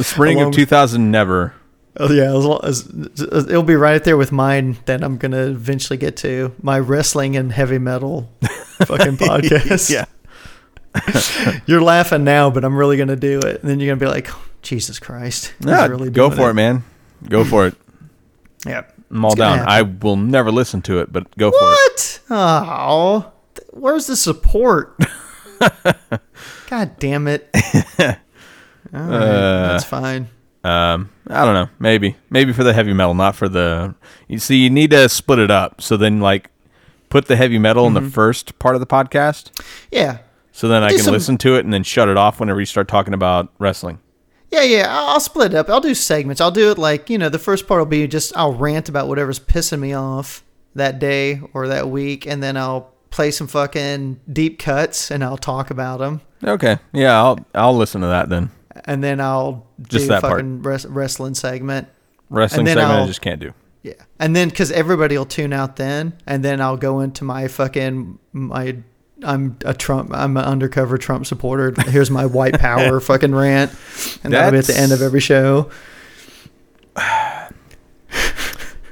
[0.03, 1.53] spring Along of with- 2000 never
[2.01, 2.33] Oh yeah,
[2.63, 6.79] as as, it'll be right there with mine that I'm gonna eventually get to my
[6.79, 9.89] wrestling and heavy metal fucking podcast.
[9.89, 10.05] yeah
[11.65, 14.33] you're laughing now, but I'm really gonna do it, and then you're gonna be like,
[14.33, 16.83] oh, Jesus Christ, yeah really go for it man
[17.27, 17.75] go for it
[18.65, 18.83] Yeah.
[19.11, 19.59] I'm all down.
[19.67, 22.19] I will never listen to it, but go for it.
[22.27, 22.37] What?
[22.37, 23.31] Oh,
[23.71, 24.97] where's the support?
[26.69, 27.49] God damn it!
[28.91, 30.29] Right, Uh, that's fine.
[30.63, 31.69] Um, I don't know.
[31.77, 33.93] Maybe, maybe for the heavy metal, not for the.
[34.27, 35.79] You see, you need to split it up.
[35.81, 36.49] So then, like,
[37.09, 38.05] put the heavy metal in Mm-hmm.
[38.05, 39.51] the first part of the podcast.
[39.91, 40.19] Yeah,
[40.51, 42.59] So then I Do can some- listen to it and then shut it off whenever
[42.59, 43.99] you start talking about wrestling.
[44.51, 44.87] Yeah, yeah.
[44.89, 45.69] I'll, I'll split it up.
[45.69, 46.41] I'll do segments.
[46.41, 47.29] I'll do it like you know.
[47.29, 50.43] The first part will be just I'll rant about whatever's pissing me off
[50.75, 55.37] that day or that week, and then I'll play some fucking deep cuts and I'll
[55.37, 56.21] talk about them.
[56.43, 56.77] Okay.
[56.93, 58.49] Yeah, I'll I'll listen to that then.
[58.85, 61.87] and then I'll Just do that fucking res- wrestling segment.
[62.29, 63.53] Wrestling then segment I I'll- just can't do.
[63.81, 67.47] Yeah, and then because everybody will tune out then, and then I'll go into my
[67.47, 68.77] fucking my.
[69.23, 70.11] I'm a Trump.
[70.13, 71.73] I'm an undercover Trump supporter.
[71.87, 73.71] Here's my white power fucking rant,
[74.23, 75.69] and that'll be at the end of every show.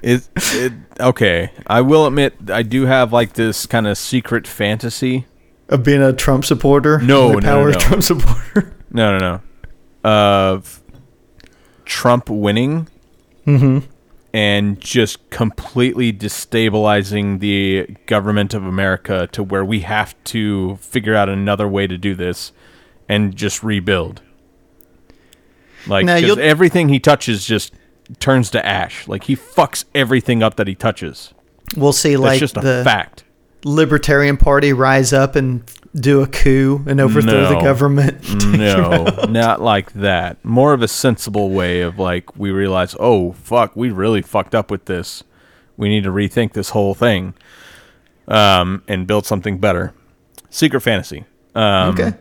[0.04, 1.52] It, it okay.
[1.66, 5.26] I will admit I do have like this kind of secret fantasy.
[5.70, 7.00] Of being a Trump supporter.
[7.02, 7.80] No, no, power no, no.
[7.80, 8.76] Trump supporter.
[8.92, 9.42] No, no,
[10.04, 10.10] no.
[10.10, 10.82] Of
[11.84, 12.88] Trump winning
[13.46, 13.80] mm-hmm.
[14.38, 21.28] And just completely destabilizing the government of America to where we have to figure out
[21.28, 22.52] another way to do this
[23.10, 24.22] and just rebuild.
[25.88, 27.74] Like Now, everything he touches just
[28.20, 29.08] turns to ash.
[29.08, 31.34] Like he fucks everything up that he touches.
[31.76, 33.24] We'll see, That's like just a the fact.
[33.64, 35.64] Libertarian Party rise up and
[36.00, 38.24] do a coup and overthrow the government.
[38.58, 40.44] No, not like that.
[40.44, 44.72] More of a sensible way of like we realize, oh fuck, we really fucked up
[44.72, 45.24] with this.
[45.76, 47.34] We need to rethink this whole thing,
[48.28, 49.94] um, and build something better.
[50.50, 51.26] Secret fantasy.
[51.54, 52.14] Um, okay.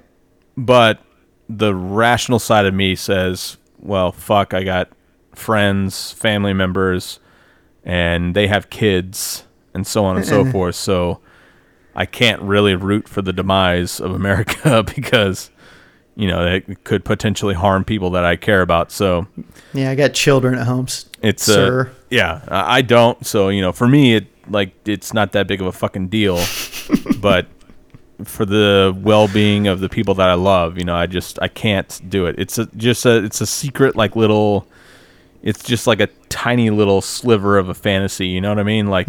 [0.57, 1.01] But
[1.49, 4.91] the rational side of me says, well, fuck, I got
[5.35, 7.19] friends, family members,
[7.85, 9.45] and they have kids,
[9.75, 10.75] and so on and so forth.
[10.75, 11.21] So
[11.97, 15.51] I can't really root for the demise of America because,
[16.15, 18.93] you know, it could potentially harm people that I care about.
[18.93, 19.27] So
[19.73, 20.87] Yeah, I got children at home.
[21.23, 21.89] it's Sir.
[21.89, 23.25] Uh, yeah, I don't.
[23.25, 26.39] So you know, for me, it like it's not that big of a fucking deal.
[27.21, 27.47] but
[28.25, 32.01] for the well-being of the people that I love, you know, I just I can't
[32.09, 32.37] do it.
[32.39, 34.69] It's a, just a it's a secret like little.
[35.43, 38.27] It's just like a tiny little sliver of a fantasy.
[38.29, 38.89] You know what I mean?
[38.89, 39.09] Like.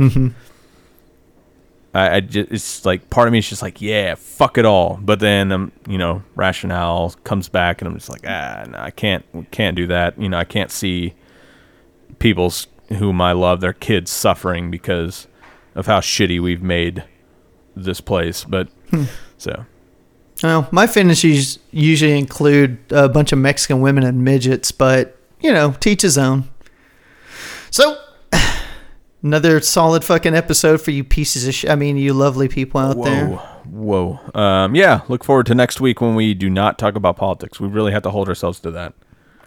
[1.93, 4.99] I, I just, it's like part of me is just like, yeah, fuck it all.
[5.01, 8.91] But then, um, you know, rationale comes back, and I'm just like, ah, no, I
[8.91, 10.19] can't, can't do that.
[10.19, 11.13] You know, I can't see
[12.19, 15.27] people's whom I love, their kids suffering because
[15.75, 17.03] of how shitty we've made
[17.75, 18.43] this place.
[18.43, 18.69] But
[19.37, 19.65] so
[20.43, 25.75] Well, my fantasies usually include a bunch of Mexican women and midgets, but you know,
[25.79, 26.49] teach his own.
[27.69, 27.97] So,
[29.23, 31.69] another solid fucking episode for you pieces of shit.
[31.69, 33.27] I mean, you lovely people out whoa, there.
[33.65, 34.19] whoa.
[34.33, 37.59] Um, yeah, look forward to next week when we do not talk about politics.
[37.59, 38.93] We really have to hold ourselves to that.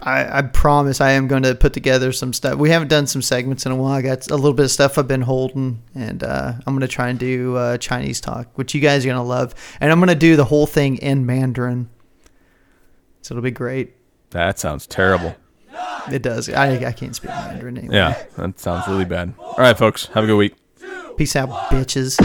[0.03, 2.59] I, I promise I am going to put together some stuff.
[2.59, 3.93] We haven't done some segments in a while.
[3.93, 6.89] I got a little bit of stuff I've been holding, and uh, I'm going to
[6.89, 9.55] try and do uh, Chinese talk, which you guys are going to love.
[9.81, 11.91] And I'm going to do the whole thing in Mandarin.
[13.21, 13.95] So it'll be great.
[14.31, 15.37] That sounds terrible.
[16.11, 16.49] It does.
[16.49, 17.95] I, I can't speak Mandarin anymore.
[17.95, 19.35] Yeah, that sounds really bad.
[19.39, 20.55] All right, folks, have a good week.
[21.17, 22.17] Peace out, bitches.